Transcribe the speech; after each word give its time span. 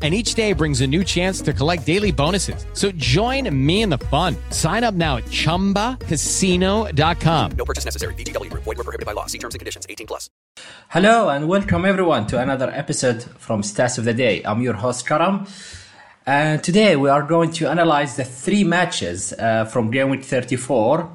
and 0.00 0.14
each 0.14 0.32
day 0.32 0.54
brings 0.54 0.80
a 0.80 0.86
new 0.86 1.04
chance 1.04 1.42
to 1.42 1.52
collect 1.52 1.84
daily 1.84 2.12
bonuses. 2.12 2.64
So 2.72 2.90
join 2.92 3.54
me 3.54 3.82
in 3.82 3.90
the 3.90 3.98
fun. 3.98 4.36
Sign 4.48 4.82
up 4.82 4.94
now 4.94 5.18
at 5.18 5.24
ChumbaCasino.com. 5.24 7.52
No 7.52 7.64
purchase 7.66 7.84
necessary. 7.84 8.14
VGW. 8.14 8.48
Void 8.50 8.64
were 8.64 8.74
prohibited 8.76 9.04
by 9.04 9.12
law. 9.12 9.26
See 9.26 9.36
terms 9.36 9.54
and 9.54 9.58
conditions. 9.58 9.86
18 9.86 10.06
plus. 10.06 10.30
Hello 10.88 11.28
and 11.28 11.48
welcome 11.48 11.84
everyone 11.84 12.26
to 12.28 12.40
another 12.40 12.70
episode 12.70 13.22
from 13.38 13.60
Stats 13.60 13.98
of 13.98 14.04
the 14.04 14.14
Day. 14.14 14.42
I'm 14.44 14.62
your 14.62 14.74
host 14.74 15.06
Karam. 15.06 15.46
And 16.26 16.62
today 16.62 16.96
we 16.96 17.08
are 17.08 17.22
going 17.22 17.50
to 17.52 17.68
analyze 17.68 18.16
the 18.16 18.24
three 18.24 18.64
matches 18.64 19.32
uh, 19.32 19.64
from 19.64 19.90
Game 19.90 20.10
Week 20.10 20.24
34. 20.24 21.10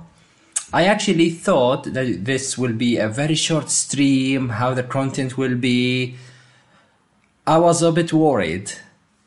I 0.73 0.85
actually 0.85 1.29
thought 1.29 1.83
that 1.93 2.25
this 2.25 2.57
will 2.57 2.73
be 2.73 2.97
a 2.97 3.07
very 3.07 3.35
short 3.35 3.69
stream, 3.69 4.49
how 4.49 4.73
the 4.73 4.83
content 4.83 5.37
will 5.37 5.55
be. 5.55 6.15
I 7.47 7.57
was 7.59 7.83
a 7.83 7.91
bit 7.91 8.11
worried, 8.11 8.71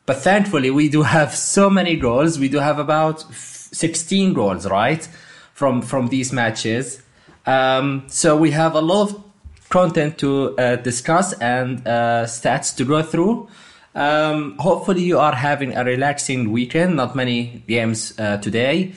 but 0.04 0.16
thankfully 0.16 0.70
we 0.70 0.88
do 0.88 1.02
have 1.02 1.34
so 1.34 1.70
many 1.70 1.94
goals. 1.94 2.38
We 2.38 2.48
do 2.48 2.58
have 2.58 2.80
about 2.80 3.20
16 3.32 4.34
goals, 4.34 4.66
right, 4.66 5.06
from 5.54 5.82
from 5.82 6.08
these 6.08 6.32
matches. 6.32 7.02
Um, 7.46 8.04
so 8.08 8.36
we 8.36 8.50
have 8.50 8.74
a 8.74 8.80
lot 8.80 9.10
of 9.10 9.24
content 9.68 10.18
to 10.18 10.58
uh, 10.58 10.76
discuss 10.76 11.32
and 11.34 11.86
uh, 11.86 12.24
stats 12.24 12.76
to 12.76 12.84
go 12.84 13.02
through. 13.02 13.48
Um, 13.94 14.56
hopefully 14.58 15.02
you 15.02 15.18
are 15.18 15.34
having 15.34 15.76
a 15.76 15.84
relaxing 15.84 16.50
weekend. 16.50 16.96
Not 16.96 17.14
many 17.14 17.62
games 17.68 18.18
uh, 18.18 18.38
today. 18.38 18.94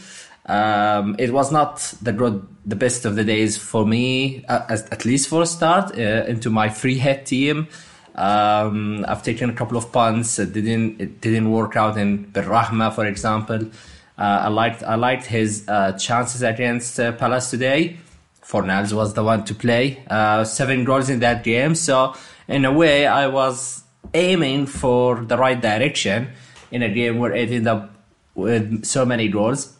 Um, 0.47 1.15
it 1.19 1.31
was 1.31 1.51
not 1.51 1.93
the 2.01 2.11
good, 2.11 2.47
the 2.65 2.75
best 2.75 3.05
of 3.05 3.15
the 3.15 3.23
days 3.23 3.57
for 3.57 3.85
me, 3.85 4.43
uh, 4.49 4.65
at 4.69 5.05
least 5.05 5.29
for 5.29 5.43
a 5.43 5.45
start, 5.45 5.97
uh, 5.97 6.25
into 6.27 6.49
my 6.49 6.69
free 6.69 6.97
hit 6.97 7.27
team. 7.27 7.67
Um, 8.15 9.05
I've 9.07 9.23
taken 9.23 9.49
a 9.49 9.53
couple 9.53 9.77
of 9.77 9.91
punts. 9.91 10.37
It 10.39 10.53
didn't 10.53 10.99
it 10.99 11.21
didn't 11.21 11.51
work 11.51 11.75
out 11.75 11.97
in 11.97 12.25
Benrahma, 12.31 12.93
for 12.93 13.05
example. 13.05 13.69
Uh, 14.17 14.41
I 14.45 14.47
liked 14.49 14.83
I 14.83 14.95
liked 14.95 15.25
his 15.25 15.67
uh, 15.67 15.93
chances 15.93 16.41
against 16.41 16.99
uh, 16.99 17.13
Palace 17.13 17.49
today. 17.49 17.97
Fornals 18.43 18.91
was 18.91 19.13
the 19.13 19.23
one 19.23 19.45
to 19.45 19.55
play. 19.55 20.03
Uh, 20.09 20.43
seven 20.43 20.83
goals 20.83 21.09
in 21.09 21.19
that 21.19 21.43
game. 21.43 21.73
So 21.73 22.15
in 22.47 22.65
a 22.65 22.73
way, 22.73 23.07
I 23.07 23.27
was 23.27 23.83
aiming 24.13 24.65
for 24.65 25.23
the 25.23 25.37
right 25.37 25.59
direction 25.59 26.29
in 26.69 26.83
a 26.83 26.89
game 26.89 27.17
where 27.19 27.33
it 27.33 27.49
ended 27.49 27.67
up 27.67 27.93
with 28.35 28.83
so 28.83 29.05
many 29.05 29.29
goals. 29.29 29.73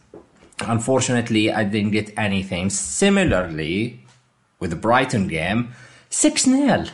Unfortunately, 0.62 1.52
I 1.52 1.64
didn't 1.64 1.92
get 1.92 2.14
anything. 2.18 2.70
Similarly, 2.70 4.06
with 4.60 4.70
the 4.70 4.76
Brighton 4.76 5.28
game, 5.28 5.74
six 6.10 6.44
0 6.44 6.86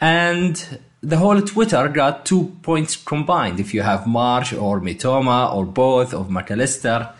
and 0.00 0.80
the 1.02 1.16
whole 1.16 1.40
Twitter 1.42 1.88
got 1.88 2.24
two 2.24 2.56
points 2.62 2.96
combined. 2.96 3.60
If 3.60 3.72
you 3.74 3.82
have 3.82 4.06
March 4.06 4.52
or 4.52 4.80
Mitoma 4.80 5.54
or 5.54 5.64
both 5.64 6.12
of 6.14 6.30
Mac 6.30 6.50
Allister, 6.50 7.10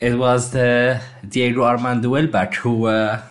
it 0.00 0.14
was 0.14 0.50
the 0.52 1.00
Diego 1.28 1.64
Armando 1.64 2.10
Welbeck 2.10 2.54
who 2.54 2.86
uh, 2.86 3.22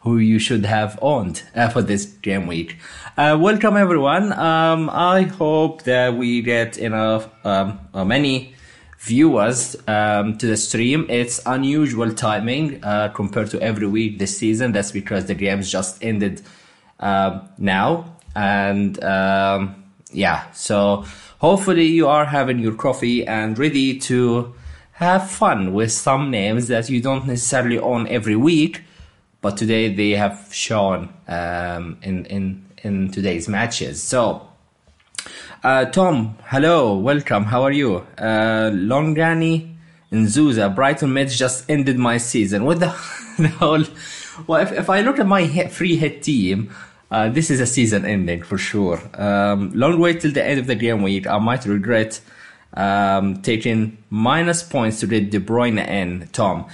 who 0.00 0.18
you 0.18 0.38
should 0.38 0.64
have 0.64 0.98
owned 1.02 1.42
uh, 1.54 1.68
for 1.68 1.82
this 1.82 2.04
game 2.06 2.46
week. 2.46 2.76
Uh, 3.16 3.36
welcome 3.40 3.76
everyone. 3.76 4.32
Um, 4.32 4.90
I 4.90 5.22
hope 5.22 5.82
that 5.84 6.14
we 6.14 6.40
get 6.42 6.78
enough 6.78 7.28
um, 7.44 7.80
uh, 7.92 8.04
many 8.04 8.54
viewers 8.98 9.76
um, 9.86 10.38
to 10.38 10.46
the 10.46 10.56
stream. 10.56 11.06
It's 11.08 11.40
unusual 11.46 12.12
timing 12.12 12.82
uh, 12.84 13.08
compared 13.08 13.50
to 13.50 13.60
every 13.60 13.86
week 13.86 14.18
this 14.18 14.36
season. 14.36 14.72
That's 14.72 14.92
because 14.92 15.26
the 15.26 15.34
games 15.34 15.70
just 15.70 16.02
ended 16.02 16.42
um, 17.00 17.48
now. 17.58 18.16
And 18.34 19.02
um, 19.02 19.84
yeah, 20.12 20.50
so 20.52 21.04
hopefully 21.38 21.86
you 21.86 22.08
are 22.08 22.24
having 22.24 22.58
your 22.58 22.74
coffee 22.74 23.26
and 23.26 23.58
ready 23.58 23.98
to 24.00 24.54
have 24.92 25.30
fun 25.30 25.72
with 25.72 25.92
some 25.92 26.30
names 26.30 26.68
that 26.68 26.90
you 26.90 27.00
don't 27.00 27.26
necessarily 27.26 27.78
own 27.78 28.08
every 28.08 28.36
week, 28.36 28.82
but 29.40 29.56
today 29.56 29.94
they 29.94 30.10
have 30.10 30.48
shown 30.52 31.12
um, 31.28 31.98
in 32.02 32.26
in 32.26 32.64
in 32.82 33.10
today's 33.10 33.48
matches. 33.48 34.02
So. 34.02 34.44
Uh, 35.64 35.84
Tom, 35.86 36.36
hello, 36.44 36.96
welcome. 36.96 37.42
How 37.42 37.64
are 37.64 37.72
you? 37.72 37.96
Uh, 38.16 38.70
Longani 38.70 39.74
Nzuza, 40.12 40.72
Brighton 40.72 41.10
Meds 41.10 41.36
just 41.36 41.68
ended 41.68 41.98
my 41.98 42.16
season. 42.16 42.64
What 42.64 42.78
the, 42.78 42.86
the 43.38 43.48
whole? 43.48 43.84
Well, 44.46 44.60
if, 44.62 44.72
if 44.72 44.88
I 44.88 45.00
look 45.00 45.18
at 45.18 45.26
my 45.26 45.42
hit, 45.42 45.72
free 45.72 45.96
hit 45.96 46.22
team, 46.22 46.70
uh, 47.10 47.28
this 47.28 47.50
is 47.50 47.60
a 47.60 47.66
season 47.66 48.04
ending 48.04 48.42
for 48.42 48.58
sure. 48.58 49.00
Um, 49.14 49.72
long 49.74 49.98
wait 49.98 50.20
till 50.20 50.32
the 50.32 50.44
end 50.44 50.60
of 50.60 50.66
the 50.66 50.74
game 50.74 51.02
week. 51.02 51.26
I 51.26 51.38
might 51.38 51.64
regret 51.64 52.20
um, 52.74 53.40
taking 53.42 53.98
minus 54.10 54.62
points 54.62 55.00
to 55.00 55.06
get 55.06 55.30
De 55.30 55.40
Bruyne 55.40 55.86
in, 55.86 56.28
Tom. 56.32 56.66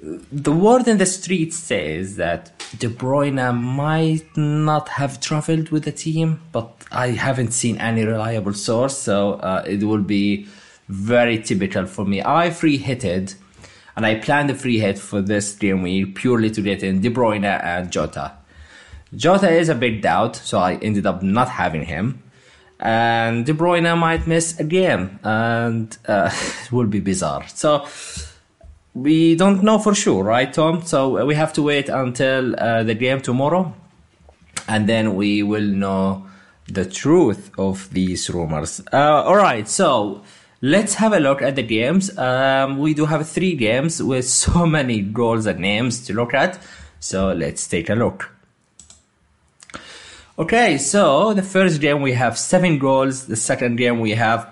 The 0.00 0.52
word 0.52 0.86
in 0.86 0.98
the 0.98 1.06
street 1.06 1.52
says 1.52 2.16
that 2.16 2.52
De 2.78 2.88
Bruyne 2.88 3.56
might 3.56 4.36
not 4.36 4.88
have 4.90 5.20
traveled 5.20 5.70
with 5.70 5.84
the 5.84 5.92
team, 5.92 6.40
but 6.52 6.84
I 6.92 7.08
haven't 7.08 7.52
seen 7.52 7.78
any 7.78 8.04
reliable 8.04 8.54
source, 8.54 8.96
so 8.96 9.34
uh, 9.34 9.64
it 9.66 9.82
will 9.82 10.02
be 10.02 10.46
very 10.88 11.38
typical 11.40 11.86
for 11.86 12.04
me. 12.04 12.22
I 12.22 12.50
free 12.50 12.78
hitted, 12.78 13.34
and 13.96 14.06
I 14.06 14.16
planned 14.16 14.50
a 14.50 14.54
free 14.54 14.78
hit 14.78 14.98
for 14.98 15.20
this 15.20 15.54
game 15.54 15.82
week 15.82 16.14
purely 16.14 16.50
to 16.50 16.62
get 16.62 16.82
in 16.82 17.00
De 17.00 17.10
Bruyne 17.10 17.44
and 17.44 17.90
Jota. 17.90 18.37
Jota 19.14 19.50
is 19.50 19.68
a 19.68 19.74
big 19.74 20.02
doubt, 20.02 20.36
so 20.36 20.58
I 20.58 20.74
ended 20.74 21.06
up 21.06 21.22
not 21.22 21.48
having 21.48 21.84
him. 21.84 22.22
And 22.80 23.44
De 23.44 23.52
Bruyne 23.52 23.98
might 23.98 24.26
miss 24.26 24.58
a 24.60 24.64
game, 24.64 25.18
and 25.22 25.96
uh, 26.06 26.30
it 26.64 26.72
will 26.72 26.86
be 26.86 27.00
bizarre. 27.00 27.46
So 27.48 27.86
we 28.94 29.34
don't 29.34 29.62
know 29.62 29.78
for 29.78 29.94
sure, 29.94 30.22
right, 30.22 30.52
Tom? 30.52 30.82
So 30.82 31.24
we 31.24 31.34
have 31.34 31.52
to 31.54 31.62
wait 31.62 31.88
until 31.88 32.54
uh, 32.58 32.82
the 32.84 32.94
game 32.94 33.20
tomorrow, 33.20 33.74
and 34.68 34.88
then 34.88 35.16
we 35.16 35.42
will 35.42 35.66
know 35.66 36.26
the 36.66 36.84
truth 36.84 37.50
of 37.58 37.92
these 37.92 38.30
rumors. 38.30 38.80
Uh, 38.92 39.22
all 39.24 39.36
right, 39.36 39.68
so 39.68 40.22
let's 40.60 40.94
have 40.94 41.12
a 41.12 41.20
look 41.20 41.42
at 41.42 41.56
the 41.56 41.62
games. 41.62 42.16
Um, 42.18 42.78
we 42.78 42.94
do 42.94 43.06
have 43.06 43.28
three 43.28 43.54
games 43.56 44.02
with 44.02 44.28
so 44.28 44.66
many 44.66 45.00
goals 45.00 45.46
and 45.46 45.60
names 45.60 46.04
to 46.06 46.12
look 46.12 46.34
at. 46.34 46.58
So 47.00 47.32
let's 47.32 47.66
take 47.66 47.88
a 47.88 47.94
look. 47.94 48.37
Okay, 50.38 50.78
so 50.78 51.34
the 51.34 51.42
first 51.42 51.80
game 51.80 52.00
we 52.00 52.12
have 52.12 52.38
seven 52.38 52.78
goals, 52.78 53.26
the 53.26 53.34
second 53.34 53.74
game 53.74 53.98
we 53.98 54.12
have 54.12 54.48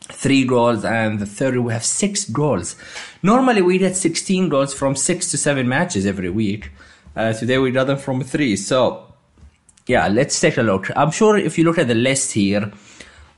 three 0.00 0.46
goals, 0.46 0.86
and 0.86 1.18
the 1.18 1.26
third 1.26 1.58
we 1.58 1.70
have 1.70 1.84
six 1.84 2.24
goals. 2.24 2.76
Normally 3.22 3.60
we 3.60 3.76
get 3.76 3.94
16 3.94 4.48
goals 4.48 4.72
from 4.72 4.96
six 4.96 5.30
to 5.32 5.36
seven 5.36 5.68
matches 5.68 6.06
every 6.06 6.30
week. 6.30 6.70
Uh, 7.14 7.34
today 7.34 7.58
we 7.58 7.70
got 7.70 7.88
them 7.88 7.98
from 7.98 8.22
three. 8.22 8.56
So, 8.56 9.12
yeah, 9.86 10.08
let's 10.08 10.40
take 10.40 10.56
a 10.56 10.62
look. 10.62 10.90
I'm 10.96 11.10
sure 11.10 11.36
if 11.36 11.58
you 11.58 11.64
look 11.64 11.76
at 11.76 11.88
the 11.88 11.94
list 11.94 12.32
here, 12.32 12.72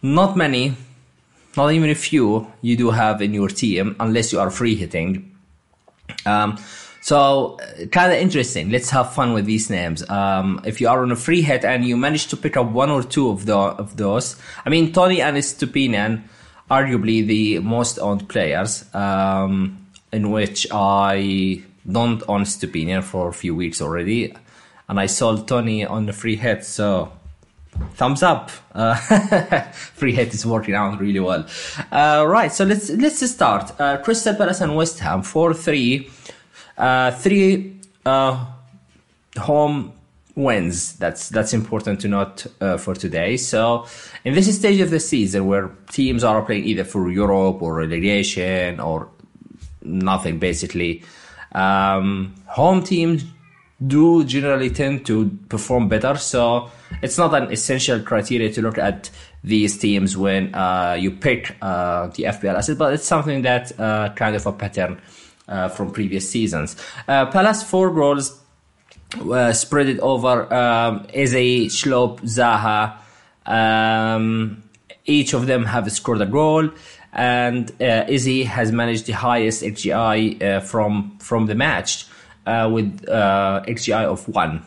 not 0.00 0.36
many, 0.36 0.76
not 1.56 1.72
even 1.72 1.90
a 1.90 1.96
few, 1.96 2.52
you 2.62 2.76
do 2.76 2.92
have 2.92 3.20
in 3.20 3.34
your 3.34 3.48
team, 3.48 3.96
unless 3.98 4.32
you 4.32 4.38
are 4.38 4.50
free 4.50 4.76
hitting. 4.76 5.34
Um, 6.24 6.56
so 7.04 7.58
kind 7.92 8.10
of 8.14 8.18
interesting. 8.18 8.70
Let's 8.70 8.88
have 8.88 9.12
fun 9.12 9.34
with 9.34 9.44
these 9.44 9.68
names. 9.68 10.08
Um, 10.08 10.62
if 10.64 10.80
you 10.80 10.88
are 10.88 11.02
on 11.02 11.12
a 11.12 11.16
free 11.16 11.42
hit 11.42 11.62
and 11.62 11.84
you 11.84 11.98
manage 11.98 12.28
to 12.28 12.36
pick 12.38 12.56
up 12.56 12.70
one 12.70 12.88
or 12.88 13.02
two 13.02 13.28
of 13.28 13.44
the 13.44 13.54
of 13.54 13.98
those, 13.98 14.36
I 14.64 14.70
mean 14.70 14.90
Toney 14.90 15.20
and 15.20 15.36
Stupinian, 15.36 16.22
arguably 16.70 17.26
the 17.26 17.58
most 17.58 17.98
owned 17.98 18.26
players. 18.30 18.86
Um, 18.94 19.86
in 20.12 20.30
which 20.30 20.66
I 20.72 21.62
don't 21.86 22.22
own 22.26 22.44
Stupinian 22.44 23.02
for 23.02 23.28
a 23.28 23.34
few 23.34 23.54
weeks 23.54 23.82
already, 23.82 24.34
and 24.88 24.98
I 24.98 25.04
sold 25.04 25.46
Toney 25.46 25.84
on 25.84 26.06
the 26.06 26.14
free 26.14 26.36
hit. 26.36 26.64
So 26.64 27.12
thumbs 27.96 28.22
up. 28.22 28.50
Uh, 28.74 28.94
free 29.72 30.14
hit 30.14 30.32
is 30.32 30.46
working 30.46 30.74
out 30.74 30.98
really 30.98 31.20
well. 31.20 31.46
Uh, 31.92 32.24
right, 32.26 32.50
so 32.50 32.64
let's 32.64 32.88
let's 32.88 33.30
start. 33.30 33.78
Uh, 33.78 33.98
Crystal 33.98 34.34
Palace 34.34 34.62
and 34.62 34.74
West 34.74 35.00
Ham 35.00 35.22
four 35.22 35.52
three. 35.52 36.10
Uh, 36.76 37.10
three 37.12 37.80
uh, 38.04 38.46
home 39.38 39.92
wins. 40.34 40.94
That's 40.96 41.28
that's 41.28 41.52
important 41.52 42.00
to 42.00 42.08
note 42.08 42.46
uh, 42.60 42.76
for 42.76 42.94
today. 42.94 43.36
So, 43.36 43.86
in 44.24 44.34
this 44.34 44.54
stage 44.56 44.80
of 44.80 44.90
the 44.90 45.00
season, 45.00 45.46
where 45.46 45.70
teams 45.90 46.24
are 46.24 46.42
playing 46.42 46.64
either 46.64 46.84
for 46.84 47.10
Europe 47.10 47.62
or 47.62 47.74
relegation 47.74 48.80
or 48.80 49.08
nothing, 49.82 50.38
basically, 50.38 51.04
um, 51.52 52.34
home 52.46 52.82
teams 52.82 53.24
do 53.86 54.24
generally 54.24 54.70
tend 54.70 55.04
to 55.06 55.30
perform 55.48 55.88
better. 55.88 56.16
So, 56.16 56.70
it's 57.02 57.18
not 57.18 57.34
an 57.34 57.52
essential 57.52 58.00
criteria 58.00 58.52
to 58.52 58.62
look 58.62 58.78
at 58.78 59.10
these 59.42 59.78
teams 59.78 60.16
when 60.16 60.54
uh, 60.54 60.96
you 60.98 61.10
pick 61.10 61.56
uh, 61.60 62.06
the 62.08 62.24
FPL 62.24 62.56
asset, 62.56 62.78
but 62.78 62.94
it's 62.94 63.04
something 63.04 63.42
that 63.42 63.78
uh, 63.78 64.08
kind 64.14 64.34
of 64.34 64.46
a 64.46 64.52
pattern 64.52 65.00
uh, 65.48 65.68
from 65.68 65.90
previous 65.90 66.28
seasons. 66.28 66.76
Uh, 67.08 67.26
Palace 67.26 67.62
four 67.62 67.90
goals 67.90 68.40
uh, 69.20 69.52
spread 69.52 69.88
it 69.88 70.00
over 70.00 70.52
um, 70.52 71.06
Eze, 71.12 71.70
Zaha. 72.22 72.96
Um, 73.46 74.62
each 75.04 75.34
of 75.34 75.46
them 75.46 75.66
have 75.66 75.90
scored 75.92 76.20
a 76.22 76.26
goal, 76.26 76.70
and 77.12 77.70
uh, 77.80 78.04
Eze 78.08 78.46
has 78.46 78.72
managed 78.72 79.06
the 79.06 79.12
highest 79.12 79.62
XGI 79.62 80.42
uh, 80.42 80.60
from 80.60 81.18
from 81.18 81.46
the 81.46 81.54
match 81.54 82.06
uh, 82.46 82.70
with 82.72 83.06
uh, 83.08 83.62
XGI 83.66 84.04
of 84.04 84.26
one. 84.28 84.64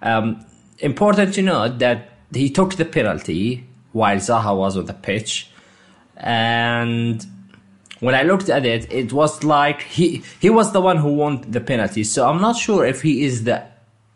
Um, 0.00 0.44
important 0.78 1.34
to 1.34 1.42
note 1.42 1.78
that 1.78 2.10
he 2.32 2.50
took 2.50 2.74
the 2.74 2.84
penalty 2.84 3.66
while 3.92 4.16
Zaha 4.16 4.56
was 4.56 4.76
on 4.76 4.86
the 4.86 4.94
pitch, 4.94 5.50
and 6.16 7.24
when 8.04 8.14
I 8.14 8.22
looked 8.22 8.48
at 8.48 8.66
it, 8.66 8.92
it 8.92 9.12
was 9.12 9.42
like 9.44 9.82
he 9.82 10.22
he 10.40 10.50
was 10.50 10.72
the 10.72 10.80
one 10.80 10.98
who 10.98 11.12
won 11.14 11.44
the 11.50 11.60
penalty. 11.60 12.04
So 12.04 12.28
I'm 12.28 12.40
not 12.40 12.56
sure 12.56 12.84
if 12.84 13.02
he 13.02 13.24
is 13.24 13.44
the 13.44 13.64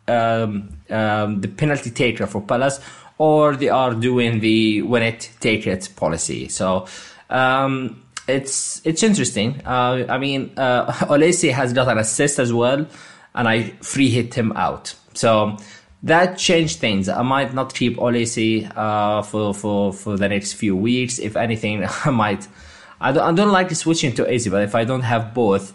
um, 0.06 0.78
um, 0.90 1.40
the 1.40 1.48
penalty 1.48 1.90
taker 1.90 2.26
for 2.26 2.40
Palace 2.40 2.80
or 3.18 3.56
they 3.56 3.68
are 3.68 3.94
doing 3.94 4.40
the 4.40 4.82
win 4.82 5.02
it 5.02 5.30
take 5.40 5.66
it 5.66 5.88
policy. 5.96 6.48
So 6.48 6.86
um, 7.30 8.02
it's 8.26 8.80
it's 8.86 9.02
interesting. 9.02 9.60
Uh, 9.64 10.06
I 10.08 10.18
mean, 10.18 10.52
uh, 10.56 10.92
Olise 11.12 11.52
has 11.52 11.72
got 11.72 11.88
an 11.88 11.98
assist 11.98 12.38
as 12.38 12.52
well, 12.52 12.86
and 13.34 13.48
I 13.48 13.70
free 13.82 14.08
hit 14.08 14.34
him 14.34 14.52
out. 14.52 14.94
So 15.14 15.56
that 16.04 16.38
changed 16.38 16.78
things. 16.78 17.08
I 17.08 17.22
might 17.22 17.54
not 17.54 17.74
keep 17.74 17.96
Olise 17.96 18.70
uh, 18.76 19.22
for 19.22 19.52
for 19.52 19.92
for 19.92 20.16
the 20.16 20.28
next 20.28 20.52
few 20.54 20.76
weeks. 20.76 21.18
If 21.18 21.36
anything, 21.36 21.84
I 22.04 22.10
might 22.10 22.46
I 23.00 23.12
don't, 23.12 23.22
I 23.22 23.32
don't 23.32 23.52
like 23.52 23.70
switching 23.70 24.14
to 24.14 24.32
Eze, 24.32 24.48
but 24.48 24.62
if 24.62 24.74
I 24.74 24.84
don't 24.84 25.02
have 25.02 25.34
both, 25.34 25.72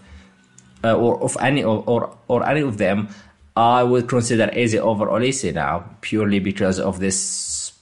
uh, 0.84 0.96
or 0.96 1.22
of 1.24 1.38
any 1.40 1.64
or, 1.64 1.84
or 1.88 2.18
or 2.28 2.46
any 2.48 2.62
of 2.62 2.78
them, 2.78 3.08
I 3.56 3.84
would 3.84 4.10
consider 4.10 4.50
Eze 4.52 4.76
over 4.76 5.08
Olise 5.08 5.54
now, 5.54 5.86
purely 6.02 6.40
because 6.40 6.80
of 6.80 7.00
this 7.00 7.74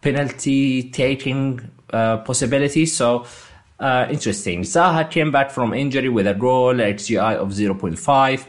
penalty 0.00 0.90
taking 0.90 1.70
uh, 1.92 2.18
possibility. 2.18 2.86
So 2.86 3.26
uh, 3.80 4.06
interesting. 4.10 4.62
Zaha 4.62 5.10
came 5.10 5.32
back 5.32 5.50
from 5.50 5.74
injury 5.74 6.08
with 6.08 6.26
a 6.26 6.34
goal, 6.34 6.74
XGI 6.74 7.36
of 7.36 7.48
0.5. 7.48 8.46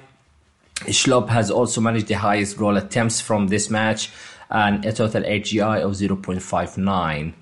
Schlupp 0.91 1.29
has 1.29 1.49
also 1.49 1.81
managed 1.81 2.07
the 2.07 2.15
highest 2.15 2.57
goal 2.57 2.77
attempts 2.77 3.21
from 3.21 3.47
this 3.47 3.69
match 3.69 4.11
and 4.49 4.85
a 4.85 4.93
total 4.93 5.23
XGI 5.23 5.81
of 5.81 5.93
0.59. 5.93 7.33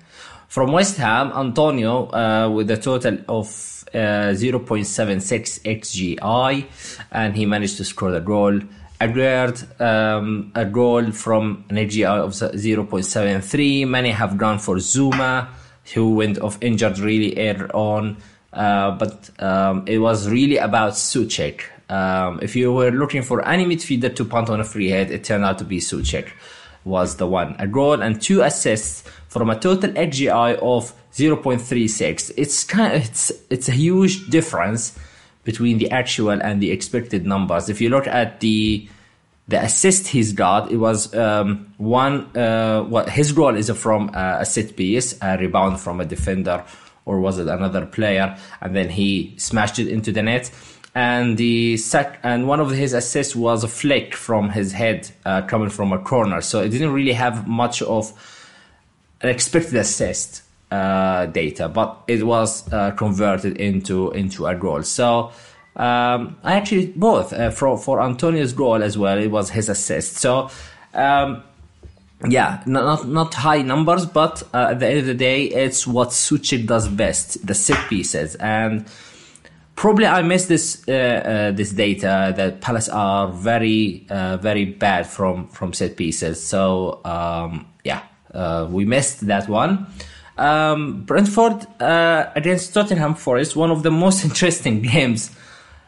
From 0.52 0.70
West 0.70 0.98
Ham, 0.98 1.32
Antonio 1.32 2.10
uh, 2.12 2.50
with 2.50 2.70
a 2.70 2.76
total 2.76 3.16
of 3.26 3.46
uh, 3.94 4.36
0.76 4.36 5.62
XGI, 5.62 6.66
and 7.10 7.34
he 7.34 7.46
managed 7.46 7.78
to 7.78 7.86
score 7.86 8.10
the 8.10 8.20
goal. 8.20 8.60
Aguerd, 9.00 9.80
um, 9.80 10.52
a 10.54 10.66
goal 10.66 11.10
from 11.10 11.64
an 11.70 11.76
XGI 11.76 12.18
of 12.18 12.32
0.73. 12.32 13.88
Many 13.88 14.10
have 14.10 14.36
gone 14.36 14.58
for 14.58 14.76
Zouma, 14.76 15.48
who 15.94 16.16
went 16.16 16.38
off 16.38 16.58
injured 16.60 16.98
really 16.98 17.34
early 17.38 17.70
on, 17.70 18.18
uh, 18.52 18.90
but 18.90 19.30
um, 19.42 19.84
it 19.86 20.00
was 20.00 20.28
really 20.28 20.58
about 20.58 20.92
Soucek. 20.92 21.62
Um, 21.88 22.40
if 22.42 22.54
you 22.56 22.74
were 22.74 22.90
looking 22.90 23.22
for 23.22 23.42
any 23.48 23.64
midfielder 23.64 24.14
to 24.16 24.26
punt 24.26 24.50
on 24.50 24.60
a 24.60 24.64
free 24.64 24.90
hit, 24.90 25.10
it 25.10 25.24
turned 25.24 25.46
out 25.46 25.56
to 25.60 25.64
be 25.64 25.78
Soucek 25.78 26.28
was 26.84 27.16
the 27.16 27.26
one. 27.26 27.56
A 27.58 27.66
goal 27.66 28.00
and 28.00 28.20
two 28.20 28.42
assists 28.42 29.04
from 29.28 29.50
a 29.50 29.58
total 29.58 29.90
XGI 29.90 30.56
of 30.56 30.92
0.36. 31.12 32.32
It's 32.36 32.64
kind 32.64 32.94
of, 32.94 33.04
it's 33.04 33.32
it's 33.50 33.68
a 33.68 33.72
huge 33.72 34.28
difference 34.28 34.98
between 35.44 35.78
the 35.78 35.90
actual 35.90 36.30
and 36.30 36.62
the 36.62 36.70
expected 36.70 37.26
numbers. 37.26 37.68
If 37.68 37.80
you 37.80 37.90
look 37.90 38.06
at 38.06 38.40
the 38.40 38.88
the 39.48 39.62
assist 39.62 40.08
he's 40.08 40.32
got, 40.32 40.70
it 40.70 40.76
was 40.76 41.12
um, 41.14 41.72
one. 41.76 42.36
Uh, 42.36 42.82
what 42.82 43.08
his 43.08 43.32
goal 43.32 43.56
is 43.56 43.70
from 43.70 44.10
uh, 44.14 44.38
a 44.40 44.46
set 44.46 44.76
piece, 44.76 45.18
a 45.20 45.36
rebound 45.36 45.80
from 45.80 46.00
a 46.00 46.04
defender, 46.04 46.64
or 47.04 47.20
was 47.20 47.38
it 47.38 47.48
another 47.48 47.84
player, 47.84 48.36
and 48.60 48.74
then 48.74 48.88
he 48.88 49.34
smashed 49.36 49.78
it 49.78 49.88
into 49.88 50.12
the 50.12 50.22
net 50.22 50.50
and 50.94 51.38
the 51.38 51.76
sec 51.78 52.18
and 52.22 52.46
one 52.46 52.60
of 52.60 52.70
his 52.70 52.92
assists 52.92 53.34
was 53.34 53.64
a 53.64 53.68
flick 53.68 54.14
from 54.14 54.50
his 54.50 54.72
head 54.72 55.10
uh, 55.24 55.42
coming 55.42 55.70
from 55.70 55.92
a 55.92 55.98
corner. 55.98 56.40
So 56.40 56.60
it 56.60 56.68
didn't 56.68 56.92
really 56.92 57.14
have 57.14 57.48
much 57.48 57.80
of 57.82 58.12
an 59.22 59.30
expected 59.30 59.76
assist 59.76 60.42
uh, 60.70 61.26
data, 61.26 61.68
but 61.68 62.02
it 62.08 62.24
was 62.24 62.70
uh, 62.72 62.90
converted 62.92 63.56
into 63.56 64.10
into 64.10 64.46
a 64.46 64.54
goal. 64.54 64.82
So 64.82 65.32
um, 65.76 66.36
I 66.42 66.54
actually 66.54 66.88
both 66.88 67.32
uh, 67.32 67.50
for 67.50 67.78
for 67.78 68.02
Antonio's 68.02 68.52
goal 68.52 68.82
as 68.82 68.98
well. 68.98 69.18
It 69.18 69.30
was 69.30 69.50
his 69.50 69.68
assist. 69.68 70.16
So. 70.16 70.50
Um, 70.94 71.42
yeah, 72.28 72.62
not 72.66 73.08
not 73.08 73.34
high 73.34 73.62
numbers, 73.62 74.06
but 74.06 74.44
uh, 74.54 74.68
at 74.70 74.78
the 74.78 74.86
end 74.86 74.98
of 75.00 75.06
the 75.06 75.14
day, 75.14 75.44
it's 75.46 75.88
what 75.88 76.10
Soucek 76.10 76.68
does 76.68 76.86
best: 76.86 77.44
the 77.44 77.52
set 77.52 77.88
pieces, 77.88 78.36
and 78.36 78.86
probably 79.82 80.06
I 80.06 80.22
missed 80.22 80.46
this 80.46 80.84
uh, 80.86 80.92
uh, 80.92 81.50
this 81.50 81.72
data 81.72 82.32
that 82.36 82.60
Palace 82.60 82.88
are 82.88 83.26
very 83.26 84.06
uh, 84.08 84.36
very 84.36 84.64
bad 84.64 85.08
from 85.08 85.48
from 85.48 85.72
set 85.72 85.96
pieces. 85.96 86.40
So 86.40 87.00
um, 87.04 87.66
yeah, 87.82 88.02
uh, 88.32 88.68
we 88.70 88.84
missed 88.84 89.26
that 89.26 89.48
one. 89.48 89.88
Um, 90.38 91.02
Brentford 91.02 91.66
uh, 91.82 92.30
against 92.36 92.76
Nottingham 92.76 93.16
Forest, 93.16 93.56
one 93.56 93.72
of 93.72 93.82
the 93.82 93.90
most 93.90 94.24
interesting 94.28 94.82
games 94.82 95.34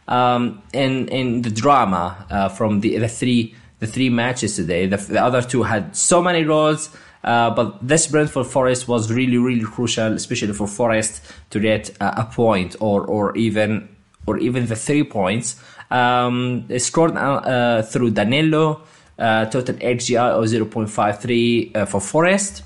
um, 0.08 0.60
in 0.72 1.06
in 1.08 1.42
the 1.42 1.50
drama 1.50 2.26
uh, 2.30 2.48
from 2.48 2.80
the 2.80 2.98
the 2.98 3.08
three 3.08 3.54
the 3.78 3.86
three 3.86 4.10
matches 4.10 4.56
today. 4.56 4.88
The, 4.88 4.96
the 4.96 5.22
other 5.22 5.40
two 5.40 5.62
had 5.62 5.94
so 5.94 6.20
many 6.20 6.42
goals. 6.42 6.90
Uh, 7.24 7.50
but 7.50 7.78
this 7.86 8.06
Brentford 8.06 8.46
Forest 8.46 8.86
was 8.86 9.10
really, 9.10 9.38
really 9.38 9.64
crucial, 9.64 10.12
especially 10.12 10.52
for 10.52 10.68
Forest 10.68 11.22
to 11.50 11.58
get 11.58 11.90
uh, 12.00 12.12
a 12.18 12.24
point 12.24 12.76
or 12.80 13.04
or 13.06 13.34
even 13.36 13.88
or 14.26 14.38
even 14.38 14.66
the 14.66 14.76
three 14.76 15.02
points. 15.02 15.56
Um, 15.90 16.68
scored 16.78 17.16
uh, 17.16 17.82
through 17.82 18.10
Danilo, 18.10 18.82
uh, 19.18 19.46
total 19.46 19.76
XGI 19.76 20.30
of 20.30 20.44
0.53 20.44 21.76
uh, 21.76 21.86
for 21.86 22.00
Forest. 22.00 22.62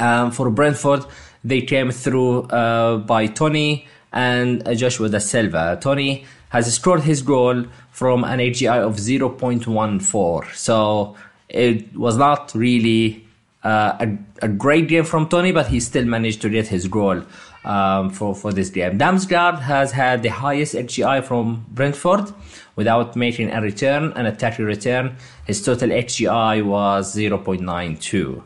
Um, 0.00 0.30
for 0.30 0.50
Brentford, 0.50 1.04
they 1.42 1.60
came 1.62 1.90
through 1.90 2.42
by 2.48 3.26
Toney 3.26 3.86
and 4.12 4.64
Joshua 4.76 5.08
Da 5.08 5.18
Silva. 5.18 5.78
Toney 5.80 6.24
has 6.48 6.72
scored 6.74 7.02
his 7.02 7.22
goal 7.22 7.64
from 7.90 8.24
an 8.24 8.40
XGI 8.40 8.78
of 8.78 8.96
0.14. 8.96 10.54
So 10.54 11.16
it 11.48 11.96
was 11.96 12.16
not 12.16 12.52
really 12.54 13.23
uh, 13.64 13.96
a, 14.00 14.18
a, 14.42 14.48
great 14.48 14.88
game 14.88 15.04
from 15.04 15.28
Toney, 15.28 15.52
but 15.52 15.68
he 15.68 15.80
still 15.80 16.04
managed 16.04 16.42
to 16.42 16.50
get 16.50 16.66
his 16.68 16.86
goal. 16.86 17.22
um, 17.64 18.10
for, 18.10 18.34
for 18.34 18.52
this 18.52 18.70
game. 18.70 18.98
Damsgaard 18.98 19.60
has 19.60 19.92
had 19.92 20.22
the 20.22 20.28
highest 20.28 20.74
XGI 20.74 21.24
from 21.24 21.64
Brentford 21.70 22.32
without 22.76 23.16
making 23.16 23.50
a 23.50 23.60
return, 23.60 24.12
an 24.12 24.26
attacking 24.26 24.64
return. 24.64 25.16
His 25.46 25.62
total 25.62 25.88
XGI 25.90 26.64
was 26.64 27.14
0.92. 27.16 28.42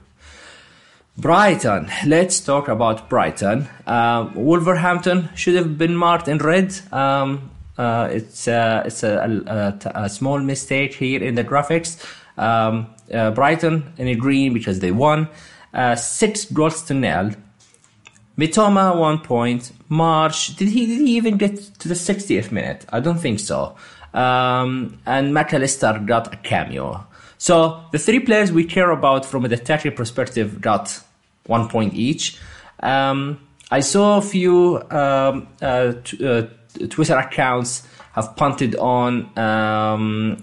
Brighton. 1.16 1.90
Let's 2.06 2.38
talk 2.40 2.68
about 2.68 3.08
Brighton. 3.08 3.68
Uh, 3.86 4.30
Wolverhampton 4.34 5.30
should 5.34 5.56
have 5.56 5.76
been 5.76 5.96
marked 5.96 6.28
in 6.28 6.38
red. 6.38 6.78
Um, 6.92 7.50
uh, 7.76 8.08
it's 8.12 8.46
uh, 8.48 8.82
it's 8.86 9.02
a, 9.04 9.78
a, 9.94 10.02
a, 10.02 10.08
small 10.08 10.40
mistake 10.40 10.94
here 10.94 11.22
in 11.22 11.36
the 11.36 11.44
graphics. 11.44 12.04
Um, 12.36 12.88
uh, 13.12 13.30
Brighton 13.32 13.92
in 13.96 14.08
a 14.08 14.14
green 14.14 14.52
because 14.52 14.80
they 14.80 14.92
won. 14.92 15.28
Uh, 15.72 15.94
six 15.96 16.44
goals 16.44 16.82
to 16.84 16.94
nil. 16.94 17.32
Mitoma 18.38 18.96
one 18.96 19.18
point. 19.18 19.72
March 19.88 20.56
did 20.56 20.68
he 20.68 20.86
did 20.86 21.00
he 21.00 21.16
even 21.16 21.36
get 21.36 21.56
to 21.80 21.88
the 21.88 21.94
60th 21.94 22.52
minute? 22.52 22.86
I 22.90 23.00
don't 23.00 23.18
think 23.18 23.40
so. 23.40 23.76
Um, 24.14 24.98
and 25.06 25.34
Mac 25.34 25.52
Allister 25.52 26.00
got 26.04 26.32
a 26.32 26.36
cameo. 26.36 27.06
So 27.38 27.84
the 27.92 27.98
three 27.98 28.20
players 28.20 28.52
we 28.52 28.64
care 28.64 28.90
about 28.90 29.24
from 29.24 29.44
a 29.44 29.48
attacking 29.48 29.92
perspective 29.92 30.60
got 30.60 31.00
one 31.46 31.68
point 31.68 31.94
each. 31.94 32.38
Um, 32.80 33.40
I 33.70 33.80
saw 33.80 34.18
a 34.18 34.22
few 34.22 34.82
um, 34.90 35.48
uh, 35.60 35.92
t- 36.04 36.26
uh, 36.26 36.46
Twitter 36.88 37.16
accounts 37.16 37.86
have 38.12 38.34
punted 38.36 38.76
on 38.76 39.38
um, 39.38 40.42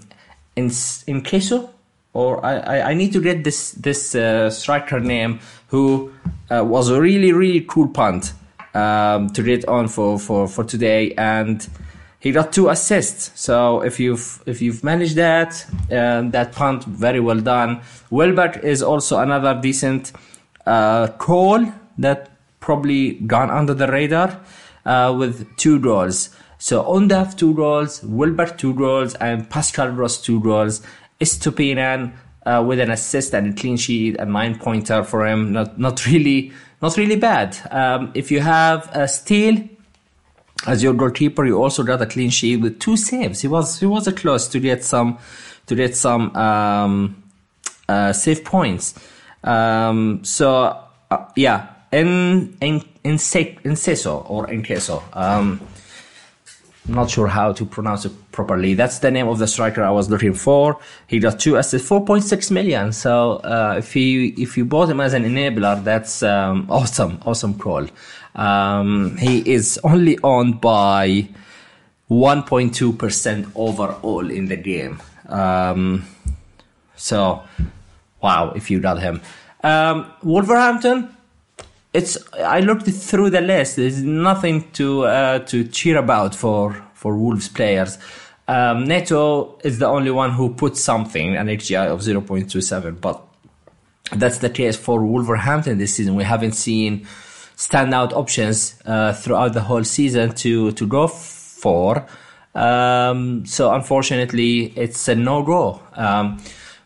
in 0.54 0.68
Enciso, 0.68 1.70
or 2.16 2.44
I, 2.44 2.92
I, 2.92 2.94
need 2.94 3.12
to 3.12 3.20
get 3.20 3.44
this 3.44 3.72
this 3.72 4.14
uh, 4.14 4.48
striker 4.48 5.00
name 5.00 5.40
who 5.68 6.10
uh, 6.50 6.64
was 6.64 6.88
a 6.88 6.98
really 6.98 7.32
really 7.32 7.60
cool 7.60 7.88
punt 7.88 8.32
um, 8.74 9.28
to 9.30 9.42
get 9.42 9.68
on 9.68 9.88
for, 9.88 10.18
for, 10.18 10.48
for 10.48 10.64
today 10.64 11.12
and 11.18 11.68
he 12.18 12.32
got 12.32 12.52
two 12.52 12.70
assists. 12.70 13.38
So 13.40 13.82
if 13.82 14.00
you've 14.00 14.42
if 14.46 14.62
you've 14.62 14.82
managed 14.82 15.16
that, 15.16 15.64
uh, 15.92 16.22
that 16.30 16.52
punt 16.52 16.84
very 16.84 17.20
well 17.20 17.40
done. 17.40 17.82
Welbeck 18.10 18.64
is 18.64 18.82
also 18.82 19.18
another 19.18 19.60
decent 19.60 20.12
uh, 20.64 21.08
call 21.18 21.66
that 21.98 22.30
probably 22.60 23.12
gone 23.12 23.50
under 23.50 23.74
the 23.74 23.86
radar 23.86 24.40
uh, 24.86 25.14
with 25.16 25.46
two 25.56 25.78
goals. 25.78 26.30
So 26.58 26.82
Undav 26.84 27.36
two 27.36 27.52
goals, 27.54 28.02
Welbeck 28.02 28.56
two 28.56 28.72
goals, 28.72 29.14
and 29.16 29.48
Pascal 29.48 29.92
Gross 29.92 30.20
two 30.20 30.40
goals. 30.40 30.80
Estupiñán 31.20 32.12
uh, 32.44 32.64
with 32.66 32.80
an 32.80 32.90
assist 32.90 33.34
and 33.34 33.52
a 33.52 33.60
clean 33.60 33.76
sheet, 33.76 34.16
a 34.18 34.24
nine 34.24 34.58
pointer 34.58 35.02
for 35.02 35.26
him. 35.26 35.52
Not 35.52 35.78
not 35.78 36.06
really 36.06 36.52
not 36.80 36.96
really 36.96 37.16
bad. 37.16 37.56
Um, 37.70 38.12
if 38.14 38.30
you 38.30 38.40
have 38.40 38.88
a 38.94 39.08
Steele 39.08 39.68
as 40.66 40.82
your 40.82 40.94
goalkeeper, 40.94 41.44
you 41.44 41.62
also 41.62 41.82
got 41.82 42.00
a 42.00 42.06
clean 42.06 42.30
sheet 42.30 42.56
with 42.56 42.78
two 42.78 42.96
saves. 42.96 43.40
He 43.40 43.48
was 43.48 43.80
he 43.80 43.86
was 43.86 44.08
close 44.12 44.48
to 44.48 44.60
get 44.60 44.84
some 44.84 45.18
to 45.66 45.74
get 45.74 45.96
some 45.96 46.34
um, 46.36 47.22
uh, 47.88 48.12
save 48.12 48.44
points. 48.44 48.94
Um, 49.42 50.24
so 50.24 50.78
uh, 51.10 51.24
yeah, 51.34 51.66
in 51.92 52.56
in 52.60 52.80
Enciso 53.04 54.28
or 54.30 54.46
Enciso. 54.46 55.02
Um, 55.12 55.60
not 56.88 57.10
sure 57.10 57.26
how 57.26 57.52
to 57.52 57.64
pronounce 57.64 58.04
it 58.04 58.12
properly. 58.32 58.74
That's 58.74 59.00
the 59.00 59.10
name 59.10 59.28
of 59.28 59.38
the 59.38 59.46
striker 59.46 59.82
I 59.82 59.90
was 59.90 60.08
looking 60.10 60.34
for. 60.34 60.78
He 61.06 61.18
got 61.18 61.40
two 61.40 61.56
assists, 61.56 61.88
4.6 61.88 62.50
million. 62.50 62.92
So 62.92 63.36
uh, 63.36 63.74
if 63.78 63.96
you 63.96 64.34
if 64.36 64.56
you 64.56 64.64
bought 64.64 64.88
him 64.88 65.00
as 65.00 65.14
an 65.14 65.24
enabler, 65.24 65.82
that's 65.82 66.22
um, 66.22 66.66
awesome, 66.70 67.18
awesome 67.24 67.58
call. 67.58 67.86
Um, 68.34 69.16
he 69.16 69.38
is 69.50 69.80
only 69.82 70.18
owned 70.22 70.60
by 70.60 71.28
1.2 72.10 72.98
percent 72.98 73.48
overall 73.54 74.30
in 74.30 74.46
the 74.46 74.56
game. 74.56 75.00
Um, 75.28 76.06
so 76.94 77.42
wow, 78.22 78.52
if 78.54 78.70
you 78.70 78.80
got 78.80 79.00
him, 79.00 79.20
um, 79.62 80.12
Wolverhampton 80.22 81.15
it's 81.96 82.18
I 82.34 82.60
looked 82.60 82.88
through 82.88 83.30
the 83.30 83.40
list. 83.40 83.76
There's 83.76 84.02
nothing 84.02 84.70
to 84.72 85.04
uh, 85.04 85.38
to 85.50 85.64
cheer 85.64 85.96
about 85.96 86.34
for 86.34 86.74
for 86.94 87.16
Wolves 87.16 87.48
players. 87.48 87.98
Um, 88.48 88.84
Neto 88.84 89.58
is 89.64 89.78
the 89.78 89.86
only 89.86 90.10
one 90.10 90.30
who 90.32 90.54
put 90.54 90.76
something 90.76 91.36
an 91.36 91.48
XGI 91.48 91.88
of 91.88 92.00
0.27, 92.00 93.00
but 93.00 93.20
that's 94.12 94.38
the 94.38 94.50
case 94.50 94.76
for 94.76 95.04
Wolverhampton 95.04 95.78
this 95.78 95.94
season. 95.94 96.14
We 96.14 96.22
haven't 96.22 96.52
seen 96.52 97.06
standout 97.56 98.12
options 98.12 98.80
uh, 98.86 99.12
throughout 99.14 99.52
the 99.52 99.62
whole 99.62 99.84
season 99.84 100.34
to 100.36 100.72
to 100.72 100.86
go 100.86 101.08
for. 101.08 102.06
Um, 102.54 103.44
so 103.46 103.72
unfortunately, 103.72 104.72
it's 104.76 105.08
a 105.08 105.14
no 105.14 105.42
go. 105.42 105.80
Um, 105.94 106.38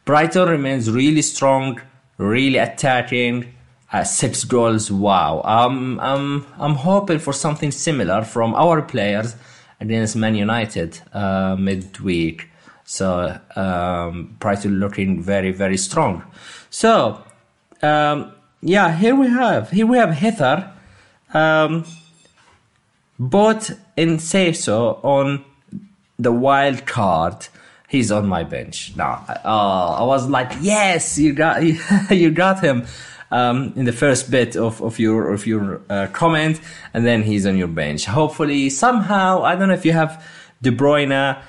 Brighton 0.05 0.49
remains 0.49 0.90
really 0.90 1.23
strong, 1.23 1.81
really 2.17 2.59
attacking 2.59 3.55
uh, 3.93 4.05
six 4.05 4.45
goals. 4.45 4.91
Wow. 4.91 5.43
Um, 5.45 5.99
I'm, 6.01 6.47
I'm 6.59 6.75
hoping 6.75 7.19
for 7.19 7.33
something 7.33 7.71
similar 7.71 8.23
from 8.23 8.55
our 8.55 8.83
players 8.83 9.37
against 9.81 10.17
Man 10.17 10.35
United 10.35 11.01
uh, 11.13 11.57
midweek. 11.59 12.49
So 12.85 13.39
um, 13.57 14.37
Brighton 14.39 14.81
looking 14.81 15.23
very, 15.23 15.53
very 15.53 15.77
strong. 15.77 16.25
So 16.71 17.25
um, 17.83 18.33
yeah, 18.63 18.95
here 18.97 19.15
we 19.15 19.29
have 19.29 19.71
here 19.71 19.87
we 19.87 19.97
have 19.97 20.11
Heather, 20.11 20.73
um, 21.33 21.85
but 23.19 23.73
Enciso 23.97 25.03
on 25.05 25.45
the 26.19 26.33
wild 26.33 26.87
card. 26.87 27.49
He's 27.89 28.13
on 28.13 28.29
my 28.29 28.45
bench 28.45 28.93
now. 28.97 29.25
Uh, 29.45 29.97
I 29.99 30.03
was 30.05 30.29
like, 30.29 30.53
yes, 30.61 31.19
you 31.19 31.33
got 31.33 31.63
you 32.11 32.31
got 32.31 32.61
him 32.61 32.87
um, 33.31 33.73
in 33.77 33.85
the 33.85 33.93
first 33.93 34.31
bit 34.31 34.57
of, 34.57 34.83
of 34.83 34.99
your 34.99 35.33
of 35.33 35.47
your 35.47 35.81
uh, 35.89 36.07
comment, 36.13 36.61
and 36.95 37.07
then 37.07 37.23
he's 37.23 37.47
on 37.47 37.57
your 37.57 37.69
bench. 37.69 38.07
Hopefully, 38.07 38.71
somehow, 38.71 39.43
I 39.43 39.57
don't 39.57 39.69
know 39.69 39.75
if 39.75 39.85
you 39.85 39.93
have 39.93 40.25
De 40.63 40.71
Bruyne. 40.71 41.41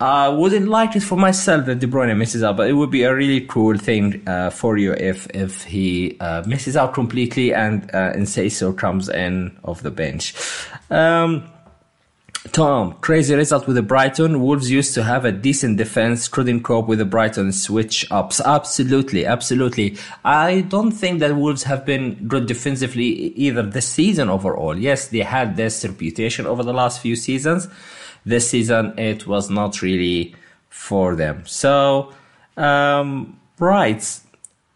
I 0.00 0.28
wouldn't 0.28 0.66
like 0.66 0.96
it 0.96 1.02
for 1.04 1.16
myself 1.16 1.66
that 1.66 1.78
De 1.78 1.86
Bruyne 1.86 2.16
misses 2.16 2.42
out, 2.42 2.56
but 2.56 2.68
it 2.68 2.72
would 2.72 2.90
be 2.90 3.04
a 3.04 3.14
really 3.14 3.42
cool 3.42 3.78
thing 3.78 4.26
uh, 4.26 4.50
for 4.50 4.76
you 4.76 4.94
if 4.94 5.28
if 5.30 5.62
he 5.62 6.16
uh, 6.18 6.42
misses 6.44 6.76
out 6.76 6.92
completely 6.92 7.54
and 7.54 7.88
uh, 7.94 8.24
so 8.24 8.72
comes 8.72 9.08
in 9.08 9.56
off 9.64 9.82
the 9.82 9.92
bench. 9.92 10.34
Um, 10.90 11.48
Tom, 12.52 12.92
crazy 13.00 13.34
result 13.34 13.66
with 13.66 13.76
the 13.76 13.82
Brighton. 13.82 14.42
Wolves 14.42 14.70
used 14.70 14.92
to 14.92 15.02
have 15.04 15.24
a 15.24 15.32
decent 15.32 15.78
defense, 15.78 16.28
couldn't 16.28 16.62
cope 16.62 16.86
with 16.86 16.98
the 16.98 17.06
Brighton 17.06 17.50
switch 17.50 18.06
ups. 18.10 18.42
Absolutely, 18.42 19.24
absolutely. 19.24 19.96
I 20.22 20.60
don't 20.60 20.92
think 20.92 21.20
that 21.20 21.34
Wolves 21.34 21.62
have 21.62 21.86
been 21.86 22.28
good 22.28 22.46
defensively 22.46 23.06
either 23.06 23.62
this 23.62 23.88
season 23.88 24.28
overall. 24.28 24.76
Yes, 24.76 25.08
they 25.08 25.20
had 25.20 25.56
this 25.56 25.82
reputation 25.82 26.44
over 26.46 26.62
the 26.62 26.74
last 26.74 27.00
few 27.00 27.16
seasons. 27.16 27.68
This 28.26 28.50
season, 28.50 28.98
it 28.98 29.26
was 29.26 29.48
not 29.48 29.80
really 29.80 30.34
for 30.68 31.16
them. 31.16 31.44
So, 31.46 32.12
um, 32.58 33.40
right. 33.58 34.20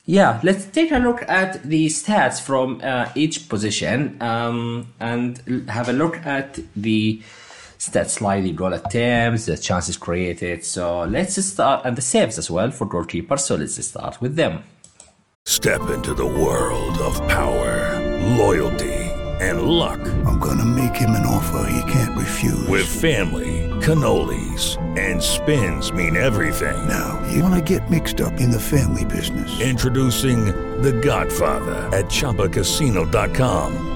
Yeah, 0.06 0.40
let's 0.42 0.64
take 0.64 0.92
a 0.92 0.98
look 0.98 1.28
at 1.28 1.62
the 1.62 1.88
stats 1.88 2.40
from 2.40 2.80
uh, 2.82 3.10
each 3.14 3.50
position 3.50 4.16
um, 4.22 4.94
and 4.98 5.66
have 5.68 5.90
a 5.90 5.92
look 5.92 6.24
at 6.24 6.58
the 6.74 7.20
stats 7.78 8.10
slightly 8.10 8.52
goal 8.52 8.72
attempts, 8.72 9.46
the 9.46 9.56
chances 9.56 9.96
created. 9.96 10.64
So 10.64 11.04
let's 11.04 11.42
start, 11.44 11.84
and 11.84 11.96
the 11.96 12.02
saves 12.02 12.38
as 12.38 12.50
well 12.50 12.70
for 12.70 12.86
goalkeepers. 12.86 13.40
So 13.40 13.56
let's 13.56 13.84
start 13.84 14.20
with 14.20 14.36
them. 14.36 14.64
Step 15.44 15.90
into 15.90 16.12
the 16.12 16.26
world 16.26 16.98
of 16.98 17.16
power, 17.28 18.00
loyalty, 18.36 18.92
and 19.40 19.62
luck. 19.62 20.00
I'm 20.26 20.38
gonna 20.38 20.64
make 20.64 20.96
him 20.96 21.10
an 21.10 21.24
offer 21.24 21.70
he 21.70 21.92
can't 21.92 22.16
refuse. 22.18 22.66
With 22.66 22.86
family, 22.86 23.70
cannolis, 23.80 24.76
and 24.98 25.22
spins 25.22 25.92
mean 25.92 26.16
everything. 26.16 26.88
Now 26.88 27.22
you 27.30 27.42
wanna 27.42 27.62
get 27.62 27.88
mixed 27.90 28.20
up 28.20 28.40
in 28.40 28.50
the 28.50 28.60
family 28.60 29.04
business? 29.04 29.60
Introducing 29.60 30.46
the 30.82 30.92
Godfather 30.92 31.76
at 31.96 32.06
ChumbaCasino.com. 32.06 33.95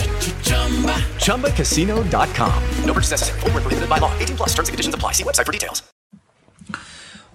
ChumbaCasino.com. 1.21 2.63
No 2.85 2.93
purchase 2.93 3.11
necessary. 3.11 3.39
Void 3.39 3.53
were 3.53 3.61
prohibited 3.61 3.89
by 3.89 3.97
law. 3.97 4.13
18 4.19 4.37
plus. 4.37 4.49
Terms 4.49 4.69
and 4.69 4.73
conditions 4.73 4.95
apply. 4.95 5.13
See 5.13 5.23
website 5.23 5.45
for 5.45 5.51
details. 5.51 5.83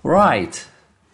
Right. 0.03 0.65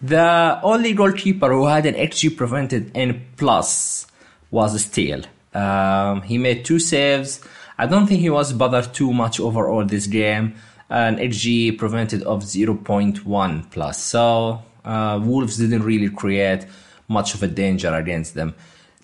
The 0.02 0.61
only 0.62 0.93
goalkeeper 0.93 1.49
who 1.50 1.67
had 1.67 1.87
an 1.87 1.95
XG 1.95 2.37
prevented 2.37 2.91
in 2.95 3.25
plus 3.37 4.07
was 4.50 4.79
Steele. 4.85 5.23
Um, 5.55 6.23
he 6.23 6.38
made 6.38 6.64
two 6.64 6.79
saves. 6.79 7.41
I 7.79 7.87
don't 7.87 8.07
think 8.07 8.21
he 8.21 8.31
was 8.31 8.52
bothered 8.52 8.93
too 8.93 9.12
much 9.12 9.41
overall 9.41 9.85
this 9.85 10.07
game. 10.07 10.57
An 10.91 11.17
XG 11.17 11.79
prevented 11.79 12.23
of 12.25 12.43
0.1 12.43 13.71
plus. 13.71 14.02
So 14.02 14.62
uh, 14.85 15.21
Wolves 15.23 15.57
didn't 15.57 15.85
really 15.85 16.11
create 16.11 16.67
much 17.09 17.35
of 17.35 17.43
a 17.43 17.49
danger 17.49 17.95
against 17.95 18.35
them. 18.35 18.55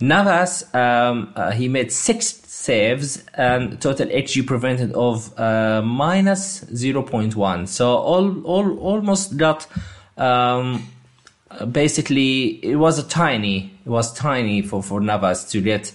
Navas, 0.00 0.72
um, 0.75 1.32
uh, 1.34 1.50
he 1.50 1.68
made 1.68 1.92
six 1.92 2.26
saves 2.68 3.25
and 3.32 3.80
total 3.80 4.06
XG 4.08 4.46
prevented 4.46 4.92
of 4.92 5.16
uh, 5.38 5.80
minus 5.82 6.64
0.1. 6.64 7.66
So 7.66 7.96
all, 7.96 8.42
all 8.42 8.78
almost 8.78 9.38
got 9.38 9.66
um, 10.18 10.87
basically 11.72 12.62
it 12.72 12.76
was 12.76 12.98
a 12.98 13.06
tiny 13.08 13.56
it 13.87 13.88
was 13.88 14.12
tiny 14.12 14.60
for 14.62 14.82
for 14.82 15.00
Navas 15.00 15.44
to 15.52 15.60
get 15.62 15.92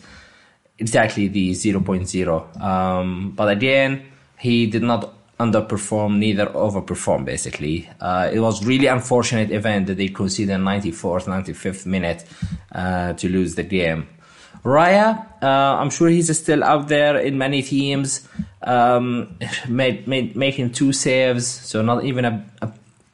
exactly 0.79 1.27
the 1.27 1.51
0.0 1.51 2.61
um, 2.61 3.33
but 3.35 3.49
again 3.57 3.91
he 4.39 4.65
did 4.65 4.81
not 4.81 5.13
underperform 5.39 6.17
neither 6.17 6.47
overperform 6.47 7.25
basically. 7.25 7.89
Uh, 7.99 8.29
it 8.33 8.39
was 8.39 8.65
really 8.65 8.87
unfortunate 8.87 9.51
event 9.51 9.87
that 9.87 9.97
they 9.97 10.07
conceded 10.07 10.59
94th 10.59 11.25
95th 11.25 11.85
minute 11.85 12.25
uh, 12.71 13.13
to 13.13 13.29
lose 13.29 13.55
the 13.55 13.63
game 13.63 14.07
Raya, 14.63 15.25
uh, 15.41 15.45
I'm 15.45 15.89
sure 15.89 16.07
he's 16.07 16.35
still 16.37 16.63
out 16.63 16.87
there 16.87 17.17
in 17.17 17.37
many 17.37 17.61
teams, 17.61 18.27
um, 18.61 19.37
made, 19.67 20.07
made, 20.07 20.35
making 20.35 20.71
two 20.71 20.93
saves, 20.93 21.47
so 21.47 21.81
not 21.81 22.05
even 22.05 22.25
a, 22.25 22.45
a, 22.61 22.71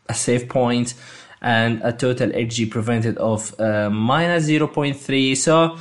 a 0.10 0.14
save 0.14 0.48
point, 0.48 0.94
and 1.42 1.82
a 1.84 1.92
total 1.92 2.30
XG 2.30 2.70
prevented 2.70 3.18
of 3.18 3.60
uh, 3.60 3.90
minus 3.90 4.48
0.3. 4.48 5.36
So 5.38 5.78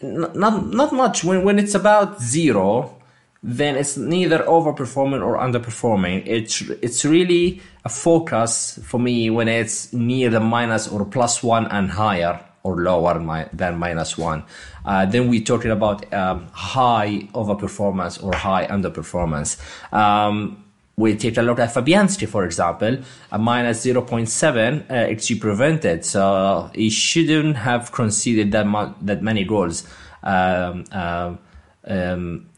n- 0.00 0.30
not 0.34 0.66
not 0.66 0.92
much. 0.92 1.24
When 1.24 1.44
when 1.44 1.58
it's 1.58 1.74
about 1.74 2.20
zero, 2.22 2.96
then 3.42 3.76
it's 3.76 3.96
neither 3.96 4.40
overperforming 4.40 5.24
or 5.24 5.38
underperforming. 5.38 6.22
It's 6.26 6.60
it's 6.82 7.04
really 7.04 7.62
a 7.84 7.88
focus 7.88 8.78
for 8.84 9.00
me 9.00 9.30
when 9.30 9.48
it's 9.48 9.92
near 9.92 10.30
the 10.30 10.40
minus 10.40 10.86
or 10.86 11.04
plus 11.04 11.42
one 11.42 11.66
and 11.66 11.90
higher 11.90 12.44
or 12.62 12.76
lower 12.76 13.48
than 13.52 13.78
minus 13.78 14.18
one. 14.18 14.44
Uh, 14.84 15.06
then 15.06 15.28
we're 15.28 15.42
talking 15.42 15.70
about 15.70 16.12
um, 16.12 16.46
high 16.52 17.28
overperformance 17.34 18.22
or 18.22 18.34
high 18.34 18.66
underperformance. 18.66 19.58
Um, 19.92 20.64
we 20.96 21.16
take 21.16 21.38
a 21.38 21.42
look 21.42 21.58
at 21.58 21.72
Fabianski, 21.72 22.28
for 22.28 22.44
example, 22.44 22.98
a 23.32 23.38
minus 23.38 23.84
0.7 23.84 24.90
uh, 24.90 24.92
XG 24.92 25.40
prevented, 25.40 26.04
so 26.04 26.70
he 26.74 26.90
shouldn't 26.90 27.56
have 27.56 27.90
conceded 27.92 28.52
that 28.52 28.66
mu- 28.66 28.92
that 29.00 29.22
many 29.22 29.44
goals. 29.44 29.88
Um, 30.22 30.84
um, 30.92 31.38
um, 31.86 32.50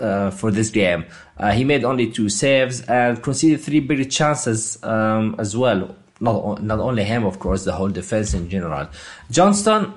uh, 0.00 0.30
for 0.30 0.50
this 0.50 0.70
game. 0.70 1.04
Uh, 1.38 1.52
he 1.52 1.64
made 1.64 1.84
only 1.84 2.10
two 2.10 2.28
saves 2.28 2.80
and 2.82 3.22
conceded 3.22 3.60
three 3.60 3.78
big 3.78 4.10
chances 4.10 4.82
um, 4.82 5.36
as 5.38 5.56
well. 5.56 5.94
Not, 6.22 6.62
not 6.62 6.78
only 6.78 7.04
him, 7.04 7.24
of 7.24 7.38
course, 7.38 7.64
the 7.64 7.72
whole 7.72 7.88
defense 7.88 8.32
in 8.32 8.48
general. 8.48 8.88
Johnstone 9.30 9.92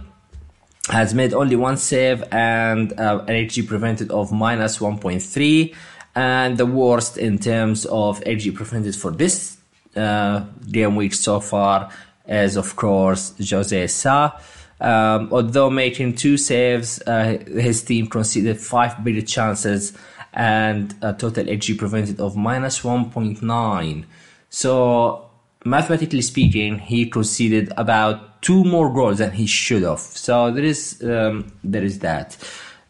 has 0.89 1.13
made 1.13 1.33
only 1.33 1.55
one 1.55 1.77
save 1.77 2.23
and 2.31 2.91
uh, 2.99 3.23
an 3.27 3.35
XG 3.45 3.67
prevented 3.67 4.11
of 4.11 4.31
minus 4.31 4.79
1.3 4.79 5.75
and 6.15 6.57
the 6.57 6.65
worst 6.65 7.17
in 7.17 7.37
terms 7.37 7.85
of 7.85 8.19
HG 8.21 8.55
prevented 8.55 8.95
for 8.95 9.11
this 9.11 9.57
uh, 9.95 10.45
game 10.71 10.95
week 10.95 11.13
so 11.13 11.39
far 11.39 11.89
is 12.27 12.55
of 12.55 12.75
course 12.75 13.33
Jose 13.49 13.87
Sa. 13.87 14.39
Um, 14.79 15.29
although 15.31 15.69
making 15.69 16.15
two 16.15 16.37
saves, 16.37 17.01
uh, 17.07 17.37
his 17.47 17.83
team 17.83 18.07
conceded 18.07 18.59
five 18.59 19.03
bigger 19.03 19.21
chances 19.21 19.93
and 20.33 20.93
a 21.01 21.13
total 21.13 21.45
HG 21.45 21.77
prevented 21.77 22.19
of 22.19 22.35
minus 22.35 22.81
1.9. 22.81 24.05
So 24.49 25.24
mathematically 25.65 26.21
speaking, 26.21 26.79
he 26.79 27.09
conceded 27.09 27.73
about 27.75 28.41
two 28.41 28.63
more 28.63 28.93
goals 28.93 29.17
than 29.17 29.31
he 29.31 29.47
should 29.47 29.83
have. 29.83 29.99
So 29.99 30.51
there 30.51 30.63
is 30.63 31.01
um, 31.03 31.51
there 31.63 31.83
is 31.83 31.99
that. 31.99 32.37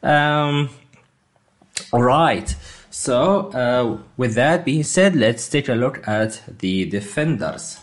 Um, 0.03 0.69
all 1.91 2.03
right. 2.03 2.55
So 2.91 3.49
uh, 3.51 3.97
with 4.17 4.35
that 4.35 4.63
being 4.65 4.83
said, 4.83 5.15
let's 5.15 5.49
take 5.49 5.67
a 5.67 5.73
look 5.73 6.07
at 6.07 6.41
the 6.59 6.85
defenders. 6.85 7.79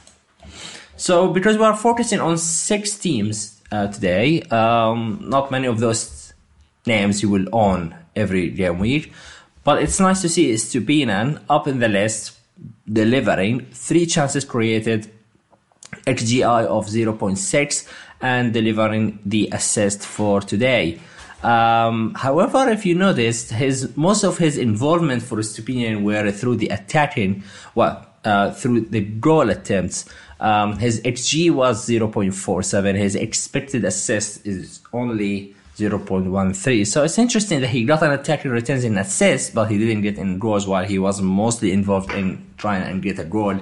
So 0.96 1.28
because 1.28 1.58
we 1.58 1.64
are 1.64 1.76
focusing 1.76 2.20
on 2.20 2.38
six 2.38 2.96
teams 2.96 3.60
uh, 3.70 3.88
today, 3.88 4.42
um, 4.42 5.18
not 5.22 5.50
many 5.50 5.66
of 5.66 5.80
those 5.80 6.32
names 6.86 7.22
you 7.22 7.28
will 7.28 7.46
own 7.52 7.94
every 8.14 8.50
game 8.50 8.78
week, 8.78 9.12
but 9.64 9.82
it's 9.82 9.98
nice 10.00 10.22
to 10.22 10.28
see 10.28 10.52
Stupinan 10.54 11.40
up 11.48 11.66
in 11.66 11.78
the 11.78 11.88
list, 11.88 12.38
delivering 12.90 13.66
three 13.72 14.06
chances 14.06 14.44
created, 14.44 15.10
XGI 16.06 16.66
of 16.66 16.86
0.6, 16.86 17.88
and 18.20 18.52
delivering 18.52 19.18
the 19.24 19.48
assist 19.52 20.02
for 20.02 20.40
today. 20.40 21.00
Um, 21.42 22.14
however, 22.14 22.68
if 22.68 22.86
you 22.86 22.94
noticed, 22.94 23.50
his 23.50 23.96
most 23.96 24.22
of 24.22 24.38
his 24.38 24.56
involvement 24.56 25.22
for 25.22 25.38
Stupinian 25.38 26.02
were 26.02 26.30
through 26.30 26.56
the 26.56 26.68
attacking, 26.68 27.42
well, 27.74 28.06
uh, 28.24 28.52
through 28.52 28.82
the 28.82 29.00
goal 29.00 29.50
attempts. 29.50 30.04
Um, 30.38 30.78
his 30.78 31.00
XG 31.00 31.50
was 31.50 31.86
0.47. 31.86 32.96
His 32.96 33.16
expected 33.16 33.84
assist 33.84 34.46
is 34.46 34.80
only 34.92 35.54
0.13. 35.76 36.86
So 36.86 37.04
it's 37.04 37.18
interesting 37.18 37.60
that 37.60 37.68
he 37.68 37.84
got 37.84 38.02
an 38.02 38.12
attacking 38.12 38.50
returns 38.50 38.84
in 38.84 38.98
assists, 38.98 39.50
but 39.50 39.70
he 39.70 39.78
didn't 39.78 40.02
get 40.02 40.18
in 40.18 40.38
goals 40.38 40.66
while 40.66 40.84
he 40.84 40.98
was 40.98 41.20
mostly 41.22 41.72
involved 41.72 42.12
in 42.12 42.44
trying 42.58 42.82
and 42.82 43.02
get 43.02 43.18
a 43.18 43.24
goal 43.24 43.58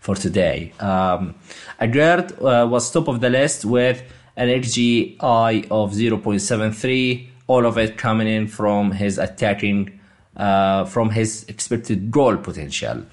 for 0.00 0.14
today. 0.14 0.72
Um, 0.80 1.34
uh, 1.80 2.66
was 2.68 2.90
top 2.90 3.08
of 3.08 3.20
the 3.20 3.30
list 3.30 3.64
with 3.64 4.02
an 4.36 4.48
XGI 4.48 5.64
of 5.70 5.92
0.73, 5.92 7.28
all 7.46 7.66
of 7.66 7.78
it 7.78 7.96
coming 7.96 8.26
in 8.26 8.48
from 8.48 8.90
his 8.90 9.18
attacking, 9.18 10.00
uh, 10.36 10.84
from 10.84 11.10
his 11.10 11.44
expected 11.48 12.10
goal 12.10 12.36
potential, 12.36 13.04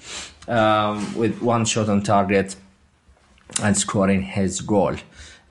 um, 0.48 1.14
with 1.14 1.40
one 1.40 1.64
shot 1.64 1.88
on 1.88 2.02
target 2.02 2.56
and 3.62 3.76
scoring 3.76 4.22
his 4.22 4.60
goal. 4.60 4.96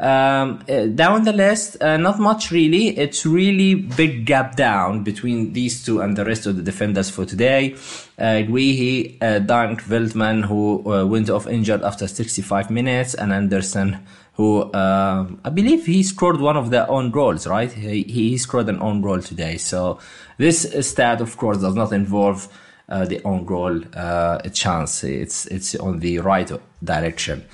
Um, 0.02 0.64
uh, 0.68 0.88
down 0.88 1.26
the 1.26 1.32
list, 1.32 1.78
uh, 1.80 1.96
not 1.96 2.20
much 2.20 2.50
really. 2.50 2.98
It's 2.98 3.24
really 3.24 3.76
big 3.76 4.26
gap 4.26 4.56
down 4.56 5.04
between 5.04 5.54
these 5.54 5.86
two 5.86 6.02
and 6.02 6.18
the 6.18 6.26
rest 6.26 6.48
of 6.48 6.56
the 6.56 6.64
defenders 6.64 7.12
for 7.12 7.24
today. 7.24 7.74
Uh, 8.18 8.42
Guehi, 8.42 9.22
uh, 9.22 9.38
Dunk, 9.38 9.84
Veltman, 9.84 10.44
who 10.44 10.92
uh, 10.92 11.06
went 11.06 11.30
off 11.30 11.46
injured 11.46 11.84
after 11.84 12.08
65 12.08 12.72
minutes, 12.72 13.14
and 13.14 13.32
Andersen, 13.32 14.00
who 14.34 14.62
uh, 14.72 15.28
I 15.46 15.50
believe 15.52 15.86
he 15.86 16.02
scored 16.02 16.42
one 16.42 16.58
of 16.58 16.72
their 16.72 16.90
own 16.90 17.12
goals, 17.12 17.46
right? 17.46 17.72
He, 17.72 18.02
he 18.02 18.40
scored 18.40 18.70
an 18.70 18.82
own 18.82 19.02
goal 19.02 19.22
today. 19.22 19.58
So 19.58 20.00
this 20.40 20.68
stat, 20.80 21.22
of 21.22 21.38
course, 21.38 21.60
does 21.60 21.76
not 21.76 21.94
involve 21.94 22.48
uh, 22.90 23.06
the 23.06 23.22
own 23.24 23.46
goal 23.46 23.80
uh, 23.94 24.40
chance. 24.50 25.04
It's 25.04 25.46
it's 25.46 25.76
on 25.76 26.00
the 26.00 26.18
right 26.20 26.52
direction. 26.84 27.46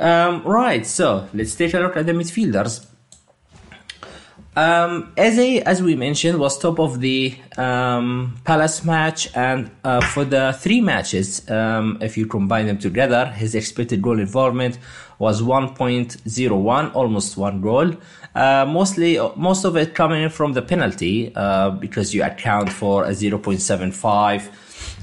Um, 0.00 0.42
right, 0.44 0.86
so 0.86 1.28
let's 1.34 1.54
take 1.54 1.74
a 1.74 1.78
look 1.78 1.94
at 1.96 2.06
the 2.06 2.12
midfielders. 2.12 2.86
Um, 4.56 5.12
Eze, 5.16 5.62
as 5.62 5.82
we 5.82 5.94
mentioned, 5.94 6.38
was 6.38 6.58
top 6.58 6.80
of 6.80 7.00
the 7.00 7.36
um, 7.56 8.36
Palace 8.44 8.82
match, 8.84 9.28
and 9.36 9.70
uh, 9.84 10.00
for 10.00 10.24
the 10.24 10.56
three 10.58 10.80
matches, 10.80 11.48
um, 11.50 11.98
if 12.00 12.16
you 12.16 12.26
combine 12.26 12.66
them 12.66 12.78
together, 12.78 13.26
his 13.26 13.54
expected 13.54 14.00
goal 14.00 14.18
involvement 14.18 14.78
was 15.18 15.42
1.01, 15.42 16.94
almost 16.94 17.36
one 17.36 17.60
goal. 17.60 17.92
Uh, 18.34 18.64
mostly, 18.66 19.18
most 19.36 19.64
of 19.64 19.76
it 19.76 19.94
coming 19.94 20.30
from 20.30 20.54
the 20.54 20.62
penalty, 20.62 21.30
uh, 21.36 21.70
because 21.70 22.14
you 22.14 22.24
account 22.24 22.72
for 22.72 23.04
a 23.04 23.10
0.75 23.10 24.48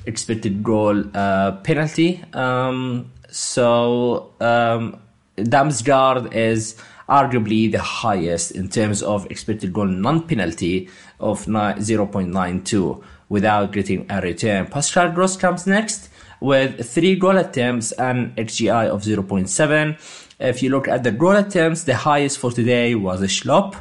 expected 0.08 0.64
goal 0.64 1.04
uh, 1.14 1.52
penalty. 1.58 2.24
Um, 2.34 3.12
so, 3.38 4.34
um, 4.40 5.00
Damsgaard 5.38 6.34
is 6.34 6.76
arguably 7.08 7.72
the 7.72 7.80
highest 7.80 8.50
in 8.50 8.68
terms 8.68 9.04
of 9.04 9.30
expected 9.30 9.72
goal 9.72 9.86
non-penalty 9.86 10.90
of 11.20 11.46
0.92 11.46 13.04
without 13.30 13.72
getting 13.72 14.08
a 14.10 14.22
return. 14.22 14.66
Pascal 14.66 15.12
Gross 15.12 15.38
comes 15.38 15.68
next 15.68 16.10
with 16.42 16.84
three 16.90 17.16
goal 17.16 17.38
attempts 17.38 17.92
and 17.92 18.36
XGI 18.38 18.88
of 18.88 19.04
0.7. 19.04 20.32
If 20.40 20.64
you 20.64 20.72
look 20.72 20.88
at 20.88 21.04
the 21.04 21.12
goal 21.12 21.36
attempts, 21.36 21.84
the 21.84 21.96
highest 21.96 22.40
for 22.40 22.52
today 22.52 22.96
was 22.96 23.22
a 23.22 23.28
Schlupp, 23.28 23.76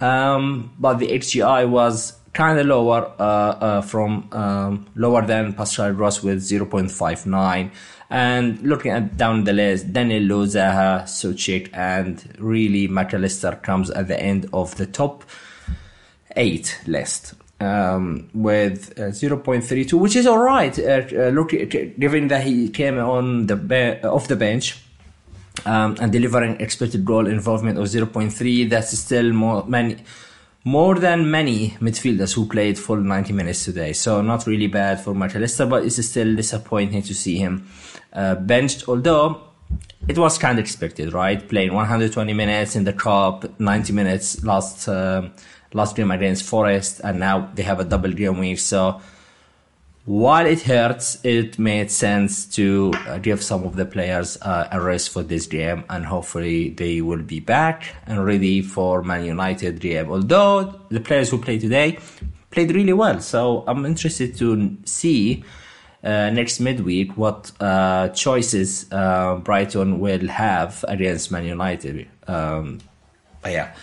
um, 0.00 0.74
but 0.80 0.94
the 0.94 1.06
XGI 1.06 1.68
was 1.68 2.18
kind 2.32 2.58
of 2.58 2.66
lower 2.66 3.12
uh, 3.18 3.22
uh, 3.22 3.80
from 3.82 4.28
um, 4.32 4.86
lower 4.94 5.24
than 5.24 5.54
Pascal 5.54 5.92
Gross 5.94 6.22
with 6.24 6.42
0.59. 6.42 7.70
And 8.08 8.62
looking 8.62 8.92
at 8.92 9.16
down 9.16 9.44
the 9.44 9.52
list, 9.52 9.92
Danilo, 9.92 10.46
Zaha, 10.46 11.02
Soucek, 11.02 11.70
and 11.72 12.22
really 12.38 12.86
Mac 12.86 13.12
Allister 13.12 13.58
comes 13.62 13.90
at 13.90 14.06
the 14.06 14.20
end 14.20 14.48
of 14.52 14.76
the 14.76 14.86
top 14.86 15.24
eight 16.36 16.80
list. 16.86 17.34
Um, 17.58 18.28
with 18.34 18.98
uh, 18.98 19.04
0.32, 19.04 19.94
which 19.94 20.14
is 20.14 20.26
all 20.26 20.38
right. 20.38 20.78
Uh, 20.78 21.02
uh, 21.10 21.28
look, 21.30 21.50
given 21.50 22.28
that 22.28 22.44
he 22.44 22.68
came 22.68 22.98
on 22.98 23.46
the 23.46 23.56
be- 23.56 23.98
off 24.02 24.28
the 24.28 24.36
bench 24.36 24.78
um, 25.64 25.96
and 25.98 26.12
delivering 26.12 26.60
expected 26.60 27.06
goal 27.06 27.26
involvement 27.26 27.78
of 27.78 27.86
0.3, 27.86 28.68
that's 28.68 28.96
still 28.98 29.32
more 29.32 29.64
many 29.66 29.96
more 30.66 30.96
than 30.96 31.30
many 31.30 31.70
midfielders 31.80 32.34
who 32.34 32.44
played 32.44 32.76
full 32.76 32.96
90 32.96 33.32
minutes 33.32 33.64
today. 33.64 33.92
So 33.92 34.20
not 34.20 34.48
really 34.48 34.66
bad 34.66 35.00
for 35.00 35.14
Mac 35.14 35.36
Allister, 35.36 35.64
but 35.64 35.84
it's 35.84 36.04
still 36.04 36.34
disappointing 36.34 37.02
to 37.02 37.14
see 37.14 37.38
him 37.38 37.68
uh, 38.12 38.34
benched. 38.34 38.88
Although 38.88 39.42
it 40.08 40.18
was 40.18 40.38
kind 40.38 40.58
of 40.58 40.64
expected, 40.64 41.12
right? 41.12 41.48
Playing 41.48 41.72
120 41.72 42.32
minutes 42.32 42.74
in 42.74 42.82
the 42.82 42.92
cup, 42.92 43.60
90 43.60 43.92
minutes 43.92 44.42
last 44.42 44.88
uh, 44.88 45.28
last 45.72 45.94
game 45.94 46.10
against 46.10 46.42
Forest, 46.44 47.00
and 47.04 47.20
now 47.20 47.48
they 47.54 47.62
have 47.62 47.78
a 47.78 47.84
double 47.84 48.10
game 48.10 48.38
week. 48.38 48.58
So 48.58 49.00
while 50.06 50.46
it 50.46 50.62
hurts, 50.62 51.18
it 51.24 51.58
made 51.58 51.90
sense 51.90 52.46
to 52.46 52.92
uh, 53.08 53.18
give 53.18 53.42
some 53.42 53.64
of 53.64 53.74
the 53.74 53.84
players 53.84 54.38
uh, 54.40 54.68
a 54.70 54.80
rest 54.80 55.10
for 55.10 55.24
this 55.24 55.46
game, 55.48 55.84
and 55.90 56.06
hopefully 56.06 56.70
they 56.70 57.00
will 57.00 57.22
be 57.22 57.40
back 57.40 57.96
and 58.06 58.24
ready 58.24 58.62
for 58.62 59.02
Man 59.02 59.24
United 59.24 59.80
game. 59.80 60.08
Although 60.08 60.80
the 60.90 61.00
players 61.00 61.30
who 61.30 61.38
played 61.38 61.60
today 61.60 61.98
played 62.52 62.70
really 62.72 62.92
well, 62.92 63.20
so 63.20 63.64
I'm 63.66 63.84
interested 63.84 64.36
to 64.36 64.76
see 64.84 65.42
uh, 66.04 66.30
next 66.30 66.60
midweek 66.60 67.16
what 67.16 67.50
uh, 67.60 68.08
choices 68.10 68.86
uh, 68.92 69.36
Brighton 69.42 69.98
will 69.98 70.28
have 70.28 70.84
against 70.86 71.32
Man 71.32 71.44
United. 71.44 72.06
Um, 72.28 72.78
yeah. 73.44 73.74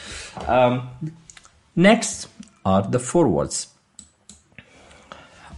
Um, 0.47 0.89
next 1.75 2.29
are 2.65 2.81
the 2.81 2.99
forwards. 2.99 3.72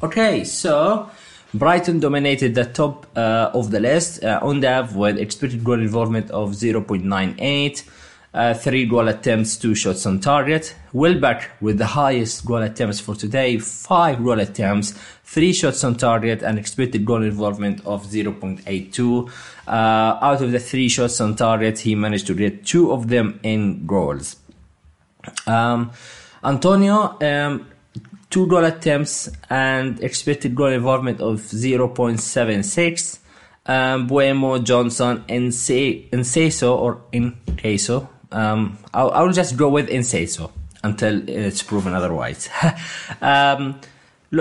Okay, 0.04 0.44
so 0.44 1.10
Brighton 1.54 2.02
dominated 2.02 2.54
the 2.54 2.66
top 2.66 3.08
uh, 3.16 3.52
of 3.54 3.72
the 3.72 3.80
list. 3.80 4.24
Uh, 4.24 4.42
Undav 4.42 4.94
with 4.94 5.18
expected 5.18 5.64
goal 5.64 5.80
involvement 5.80 6.30
of 6.32 6.52
0.98, 6.52 7.90
uh, 8.34 8.54
three 8.54 8.86
goal 8.86 9.08
attempts, 9.08 9.56
two 9.56 9.74
shots 9.74 10.06
on 10.06 10.20
target. 10.20 10.76
Welbeck 10.92 11.50
with 11.62 11.78
the 11.78 11.86
highest 11.86 12.46
goal 12.46 12.62
attempts 12.62 13.00
for 13.00 13.16
today, 13.16 13.58
five 13.58 14.22
goal 14.22 14.42
attempts, 14.42 14.92
three 15.24 15.54
shots 15.54 15.82
on 15.86 15.96
target, 15.96 16.44
and 16.44 16.60
expected 16.60 17.06
goal 17.06 17.24
involvement 17.24 17.80
of 17.86 18.06
0.82. 18.06 19.32
Uh, 19.66 19.72
out 19.72 20.42
of 20.42 20.52
the 20.52 20.60
three 20.60 20.90
shots 20.90 21.22
on 21.22 21.38
target, 21.38 21.80
he 21.80 21.96
managed 21.96 22.28
to 22.28 22.34
get 22.34 22.66
two 22.66 22.92
of 22.92 23.08
them 23.08 23.40
in 23.44 23.86
goals. 23.86 24.36
Um, 25.48 25.92
Antonio 26.44 27.18
um, 27.22 27.66
two 28.36 28.48
goal 28.48 28.66
attempts 28.66 29.32
and 29.50 30.04
expected 30.04 30.54
goal 30.54 30.68
involvement 30.68 31.22
of 31.22 31.40
0.76. 31.40 33.20
Um, 33.66 34.10
Mbeumo, 34.10 34.62
Johnson, 34.62 35.24
Enciso 35.30 36.78
or 36.78 37.02
Enciso. 37.14 38.10
Um, 38.34 38.78
I'll, 38.94 39.12
I'll 39.12 39.32
just 39.32 39.56
go 39.56 39.70
with 39.70 39.88
Enciso 39.88 40.52
until 40.84 41.30
it's 41.30 41.64
proven 41.64 41.94
otherwise. 41.94 42.50
um, 43.22 43.80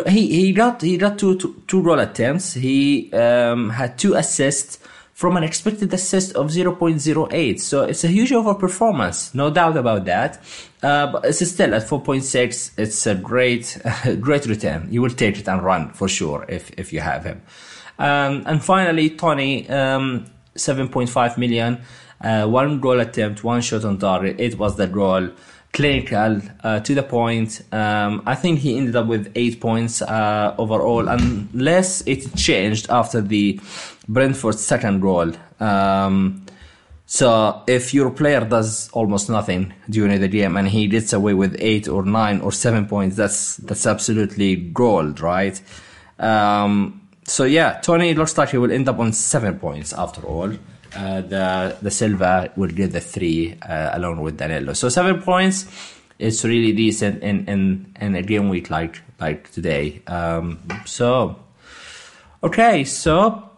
he, 0.08 0.26
he 0.40 0.52
got 0.52 0.82
he 0.82 0.96
got 0.96 1.16
two, 1.16 1.38
two, 1.38 1.62
two 1.68 1.80
goal 1.84 2.00
attempts. 2.00 2.54
He 2.54 3.12
um, 3.12 3.70
had 3.70 3.96
two 3.96 4.14
assists 4.14 4.80
from 5.14 5.36
an 5.36 5.44
expected 5.44 5.94
assist 5.94 6.34
of 6.34 6.48
0.08. 6.48 7.60
So 7.60 7.84
it's 7.84 8.02
a 8.02 8.08
huge 8.08 8.30
overperformance, 8.30 9.32
no 9.32 9.48
doubt 9.48 9.76
about 9.76 10.04
that. 10.06 10.42
Uh, 10.82 11.12
but 11.12 11.24
it's 11.24 11.48
still 11.48 11.72
at 11.72 11.82
4.6. 11.82 12.72
It's 12.76 13.06
a 13.06 13.14
great, 13.14 13.78
great 14.20 14.44
return. 14.46 14.88
You 14.90 15.00
will 15.00 15.10
take 15.10 15.38
it 15.38 15.48
and 15.48 15.62
run 15.62 15.90
for 15.92 16.08
sure 16.08 16.44
if, 16.48 16.70
if 16.72 16.92
you 16.92 17.00
have 17.00 17.24
him. 17.24 17.42
Um, 17.96 18.42
and 18.46 18.62
finally, 18.62 19.10
Toney, 19.10 19.70
um, 19.70 20.26
7.5 20.56 21.38
million, 21.38 21.80
uh, 22.20 22.46
one 22.48 22.80
goal 22.80 22.98
attempt, 22.98 23.44
one 23.44 23.60
shot 23.60 23.84
on 23.84 23.98
target. 23.98 24.40
It 24.40 24.58
was 24.58 24.76
the 24.76 24.88
goal 24.88 25.30
clinical, 25.74 26.40
uh, 26.62 26.80
to 26.80 26.94
the 26.94 27.02
point. 27.02 27.60
Um, 27.72 28.22
I 28.24 28.34
think 28.36 28.60
he 28.60 28.78
ended 28.78 28.96
up 28.96 29.06
with 29.06 29.30
eight 29.34 29.60
points 29.60 30.00
uh, 30.00 30.54
overall, 30.56 31.08
unless 31.08 32.00
it 32.06 32.34
changed 32.36 32.86
after 32.88 33.20
the 33.20 33.60
Brentford 34.08 34.58
second 34.58 35.00
goal. 35.00 35.32
Um, 35.60 36.46
so 37.06 37.62
if 37.66 37.92
your 37.92 38.10
player 38.10 38.44
does 38.44 38.88
almost 38.92 39.28
nothing 39.28 39.74
during 39.90 40.20
the 40.20 40.28
game 40.28 40.56
and 40.56 40.66
he 40.68 40.86
gets 40.88 41.12
away 41.12 41.34
with 41.34 41.56
eight 41.58 41.86
or 41.86 42.02
nine 42.04 42.40
or 42.40 42.50
seven 42.50 42.86
points, 42.86 43.16
that's 43.16 43.58
that's 43.58 43.86
absolutely 43.86 44.56
gold, 44.56 45.20
right? 45.20 45.60
Um, 46.18 47.08
so 47.24 47.44
yeah, 47.44 47.80
Toney 47.80 48.14
looks 48.14 48.38
like 48.38 48.50
he 48.50 48.58
will 48.58 48.72
end 48.72 48.88
up 48.88 48.98
on 48.98 49.12
seven 49.12 49.58
points 49.58 49.92
after 49.92 50.22
all. 50.22 50.52
Uh, 50.96 51.20
the 51.22 51.76
the 51.82 51.90
Silva 51.90 52.52
will 52.56 52.70
get 52.70 52.92
the 52.92 53.00
three 53.00 53.56
uh, 53.62 53.90
along 53.92 54.20
with 54.20 54.38
Danilo. 54.38 54.72
So 54.72 54.88
seven 54.88 55.20
points 55.22 55.66
is 56.18 56.44
really 56.44 56.72
decent 56.72 57.22
in, 57.22 57.46
in, 57.46 57.92
in 58.00 58.14
a 58.14 58.22
game 58.22 58.48
week 58.48 58.70
like 58.70 59.02
like 59.20 59.50
today. 59.50 60.02
Um, 60.06 60.60
so 60.84 61.36
okay, 62.42 62.84
so 62.84 63.50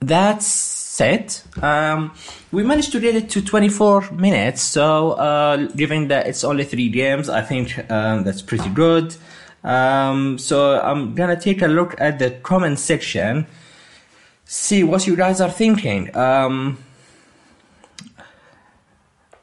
that's 0.00 1.00
it. 1.00 1.42
Um, 1.62 2.12
we 2.50 2.62
managed 2.62 2.92
to 2.92 3.00
get 3.00 3.14
it 3.14 3.30
to 3.30 3.42
24 3.42 4.10
minutes. 4.12 4.62
So 4.62 5.12
uh, 5.12 5.68
given 5.68 6.08
that 6.08 6.26
it's 6.26 6.44
only 6.44 6.64
three 6.64 6.90
games, 6.90 7.28
I 7.28 7.42
think 7.42 7.90
um, 7.90 8.24
that's 8.24 8.42
pretty 8.42 8.68
good. 8.70 9.16
Um, 9.64 10.38
so 10.38 10.80
I'm 10.80 11.14
gonna 11.14 11.40
take 11.40 11.62
a 11.62 11.68
look 11.68 11.94
at 12.00 12.18
the 12.18 12.30
comment 12.30 12.78
section 12.78 13.46
see 14.52 14.84
what 14.84 15.06
you 15.06 15.16
guys 15.16 15.40
are 15.40 15.50
thinking. 15.50 16.14
Um, 16.14 16.76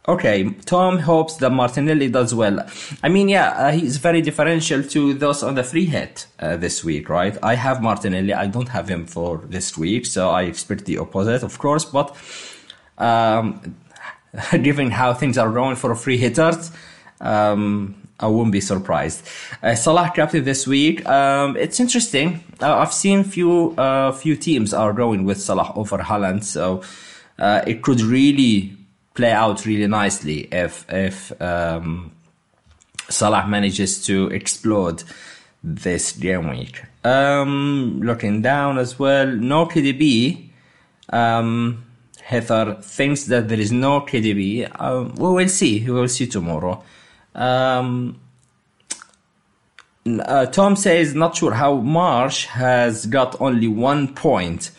okay, 0.08 0.52
Tom 0.66 1.00
hopes 1.00 1.38
that 1.38 1.50
Martinelli 1.50 2.10
does 2.10 2.36
well. 2.36 2.64
I 3.02 3.10
mean, 3.10 3.28
yeah, 3.28 3.50
uh, 3.50 3.72
he's 3.72 3.98
very 3.98 4.22
differential 4.22 4.84
to 4.84 5.16
those 5.16 5.42
on 5.42 5.56
the 5.56 5.64
free 5.64 5.86
hit 5.86 6.28
uh, 6.40 6.58
this 6.58 6.84
week, 6.84 7.10
right? 7.10 7.36
I 7.42 7.56
have 7.56 7.82
Martinelli. 7.82 8.34
I 8.34 8.46
don't 8.46 8.70
have 8.70 8.88
him 8.88 9.08
for 9.08 9.40
this 9.50 9.76
week, 9.76 10.06
so 10.06 10.30
I 10.30 10.44
expect 10.44 10.86
the 10.86 11.00
opposite, 11.00 11.42
of 11.42 11.58
course. 11.58 11.86
But 11.86 12.16
um, 13.00 13.78
given 14.62 14.92
how 14.92 15.16
things 15.16 15.40
are 15.40 15.52
going 15.52 15.76
for 15.76 15.96
free 15.96 16.18
hitters, 16.18 16.72
um, 17.20 17.99
I 18.20 18.28
wouldn't 18.28 18.52
be 18.52 18.62
surprised. 18.62 19.26
Uh, 19.64 19.76
Salah 19.76 20.12
captain 20.14 20.44
this 20.44 20.68
week. 20.68 21.08
Um, 21.08 21.56
it's 21.56 21.80
interesting. 21.80 22.44
Uh, 22.62 22.78
I've 22.78 22.94
seen 22.94 23.24
few 23.24 23.72
uh, 23.78 24.12
few 24.12 24.36
teams 24.36 24.74
are 24.74 24.94
going 24.94 25.24
with 25.24 25.40
Salah 25.40 25.72
over 25.76 25.98
Haaland, 26.00 26.44
so 26.44 26.84
uh, 27.38 27.62
it 27.66 27.82
could 27.82 28.02
really 28.02 28.76
play 29.14 29.32
out 29.32 29.66
really 29.66 29.88
nicely 29.88 30.48
if 30.52 30.86
if 30.90 31.32
um, 31.42 32.12
Salah 33.10 33.48
manages 33.48 34.06
to 34.06 34.28
explode 34.28 35.04
this 35.64 36.12
game 36.12 36.50
week. 36.50 36.84
Um, 37.04 38.02
looking 38.04 38.42
down 38.42 38.78
as 38.78 39.00
well, 39.00 39.28
no 39.28 39.66
KDB. 39.66 40.50
Um, 41.10 41.86
Heather 42.22 42.76
thinks 42.82 43.24
that 43.26 43.48
there 43.50 43.60
is 43.60 43.72
no 43.72 44.02
KDB. 44.02 44.70
Um, 44.80 45.16
we 45.16 45.30
will 45.30 45.50
see. 45.50 45.84
We 45.84 45.92
will 45.92 46.08
see 46.08 46.28
tomorrow. 46.28 46.84
Um, 47.40 48.20
uh, 50.06 50.46
Tom 50.48 50.76
says, 50.76 51.16
not 51.16 51.36
sure 51.36 51.54
how 51.54 51.76
March 51.76 52.46
has 52.48 53.06
got 53.06 53.40
only 53.42 53.68
one 53.68 54.14
point. 54.14 54.72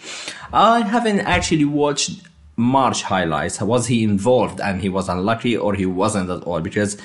I 0.52 0.82
haven't 0.82 1.20
actually 1.20 1.64
watched 1.64 2.22
March 2.56 3.02
highlights. 3.02 3.60
Was 3.60 3.86
he 3.86 4.04
involved 4.04 4.60
and 4.60 4.80
he 4.80 4.88
was 4.88 5.08
unlucky 5.08 5.56
or 5.56 5.74
he 5.74 5.86
wasn't 5.86 6.30
at 6.30 6.42
all? 6.42 6.60
Because 6.60 6.96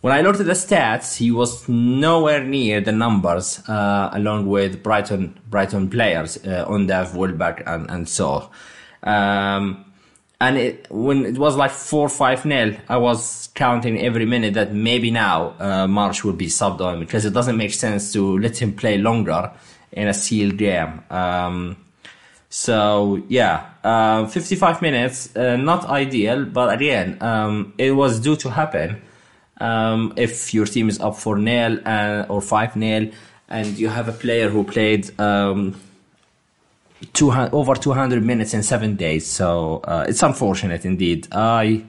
when 0.00 0.12
I 0.12 0.22
looked 0.22 0.40
at 0.40 0.46
the 0.46 0.52
stats, 0.52 1.16
he 1.16 1.30
was 1.30 1.68
nowhere 1.68 2.44
near 2.44 2.80
the 2.80 2.92
numbers, 2.92 3.60
uh, 3.68 4.10
along 4.12 4.46
with 4.46 4.82
Brighton 4.82 5.38
Brighton 5.50 5.90
players, 5.90 6.36
uh, 6.38 6.66
Undav, 6.68 7.14
Welbeck, 7.14 7.62
and, 7.66 7.90
and 7.90 8.08
so. 8.08 8.50
Um, 9.02 9.84
and 10.40 10.56
it, 10.56 10.86
when 10.90 11.26
it 11.26 11.36
was 11.36 11.56
like 11.56 11.72
4 11.72 12.08
5 12.08 12.44
nil, 12.44 12.76
I 12.88 12.96
was 12.96 13.48
counting 13.54 14.00
every 14.00 14.24
minute 14.24 14.54
that 14.54 14.72
maybe 14.72 15.10
now 15.10 15.54
uh, 15.58 15.86
March 15.88 16.22
would 16.24 16.38
be 16.38 16.46
subbed 16.46 16.80
on 16.80 17.00
because 17.00 17.24
it 17.24 17.32
doesn't 17.32 17.56
make 17.56 17.72
sense 17.72 18.12
to 18.12 18.38
let 18.38 18.60
him 18.60 18.72
play 18.72 18.98
longer 18.98 19.50
in 19.90 20.06
a 20.06 20.14
sealed 20.14 20.56
game. 20.56 21.02
Um, 21.10 21.76
so, 22.50 23.22
yeah, 23.28 23.66
uh, 23.82 24.26
55 24.26 24.80
minutes, 24.80 25.34
uh, 25.36 25.56
not 25.56 25.84
ideal, 25.86 26.44
but 26.44 26.72
again, 26.72 27.18
um, 27.20 27.74
it 27.76 27.92
was 27.92 28.20
due 28.20 28.36
to 28.36 28.50
happen. 28.50 29.02
Um, 29.60 30.14
if 30.16 30.54
your 30.54 30.66
team 30.66 30.88
is 30.88 31.00
up 31.00 31.16
4 31.16 31.36
nil 31.36 31.80
uh, 31.84 32.26
or 32.28 32.40
5 32.40 32.76
nil 32.76 33.10
and 33.48 33.66
you 33.76 33.88
have 33.88 34.08
a 34.08 34.12
player 34.12 34.48
who 34.48 34.62
played 34.62 35.18
um, 35.20 35.78
200, 37.12 37.54
over 37.54 37.74
200 37.74 38.24
minutes 38.24 38.54
in 38.54 38.62
seven 38.62 38.96
days. 38.96 39.26
So 39.26 39.80
uh, 39.84 40.06
it's 40.08 40.22
unfortunate 40.22 40.84
indeed. 40.84 41.28
I, 41.32 41.84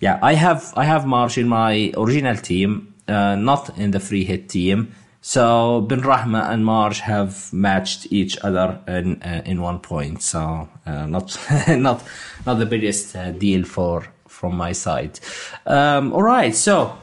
yeah, 0.00 0.18
I 0.22 0.34
have 0.34 0.72
I 0.76 0.84
have 0.84 1.06
March 1.06 1.38
in 1.38 1.48
my 1.48 1.92
original 1.96 2.36
team, 2.36 2.94
uh, 3.08 3.36
not 3.36 3.78
in 3.78 3.92
the 3.92 4.00
free 4.00 4.24
hit 4.24 4.48
team. 4.48 4.94
So 5.20 5.84
Benrahma 5.88 6.50
and 6.50 6.64
March 6.64 7.00
have 7.00 7.52
matched 7.52 8.12
each 8.12 8.38
other 8.44 8.78
in 8.86 9.22
uh, 9.22 9.42
in 9.44 9.60
one 9.60 9.80
point. 9.80 10.22
So 10.22 10.68
uh, 10.86 11.06
not 11.06 11.36
not 11.68 12.02
not 12.44 12.58
the 12.58 12.66
biggest 12.66 13.16
uh, 13.16 13.32
deal 13.32 13.64
for 13.64 14.06
from 14.28 14.56
my 14.56 14.72
side. 14.72 15.18
Um, 15.66 16.12
all 16.12 16.22
right, 16.22 16.54
so 16.54 16.98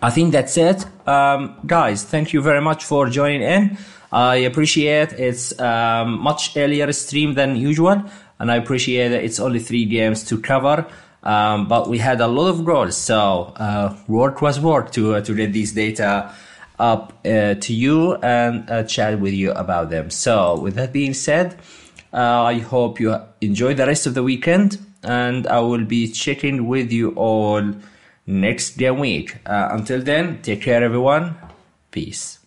I 0.00 0.10
think 0.10 0.32
that's 0.32 0.56
it, 0.56 0.84
um, 1.08 1.56
guys. 1.66 2.04
Thank 2.04 2.32
you 2.32 2.42
very 2.42 2.60
much 2.60 2.84
for 2.84 3.08
joining 3.08 3.42
in. 3.42 3.78
I 4.12 4.36
appreciate 4.36 5.12
it's 5.12 5.58
um, 5.58 6.20
much 6.20 6.56
earlier 6.56 6.92
stream 6.92 7.34
than 7.34 7.56
usual, 7.56 8.04
and 8.38 8.52
I 8.52 8.56
appreciate 8.56 9.08
that 9.08 9.24
it's 9.24 9.40
only 9.40 9.58
three 9.58 9.86
games 9.86 10.24
to 10.24 10.38
cover. 10.38 10.86
Um, 11.22 11.68
but 11.68 11.88
we 11.88 11.98
had 11.98 12.20
a 12.20 12.26
lot 12.26 12.48
of 12.48 12.64
goals, 12.64 12.96
so 12.96 13.54
uh, 13.56 13.96
work 14.08 14.42
was 14.42 14.58
work 14.58 14.90
to 14.92 15.14
uh, 15.14 15.20
to 15.22 15.34
get 15.34 15.52
these 15.52 15.72
data 15.72 16.34
up 16.78 17.12
uh, 17.24 17.54
to 17.54 17.72
you 17.72 18.14
and 18.16 18.68
uh, 18.68 18.82
chat 18.82 19.20
with 19.20 19.32
you 19.32 19.52
about 19.52 19.90
them. 19.90 20.10
So, 20.10 20.58
with 20.58 20.74
that 20.74 20.92
being 20.92 21.14
said, 21.14 21.56
uh, 22.12 22.42
I 22.42 22.58
hope 22.58 22.98
you 22.98 23.16
enjoy 23.40 23.74
the 23.74 23.86
rest 23.86 24.06
of 24.06 24.14
the 24.14 24.22
weekend, 24.24 24.78
and 25.04 25.46
I 25.46 25.60
will 25.60 25.84
be 25.84 26.08
checking 26.08 26.66
with 26.66 26.90
you 26.90 27.10
all 27.10 27.72
next 28.26 28.76
game 28.76 28.98
week. 28.98 29.36
Uh, 29.46 29.68
until 29.70 30.02
then, 30.02 30.42
take 30.42 30.62
care, 30.62 30.82
everyone. 30.82 31.36
Peace. 31.92 32.41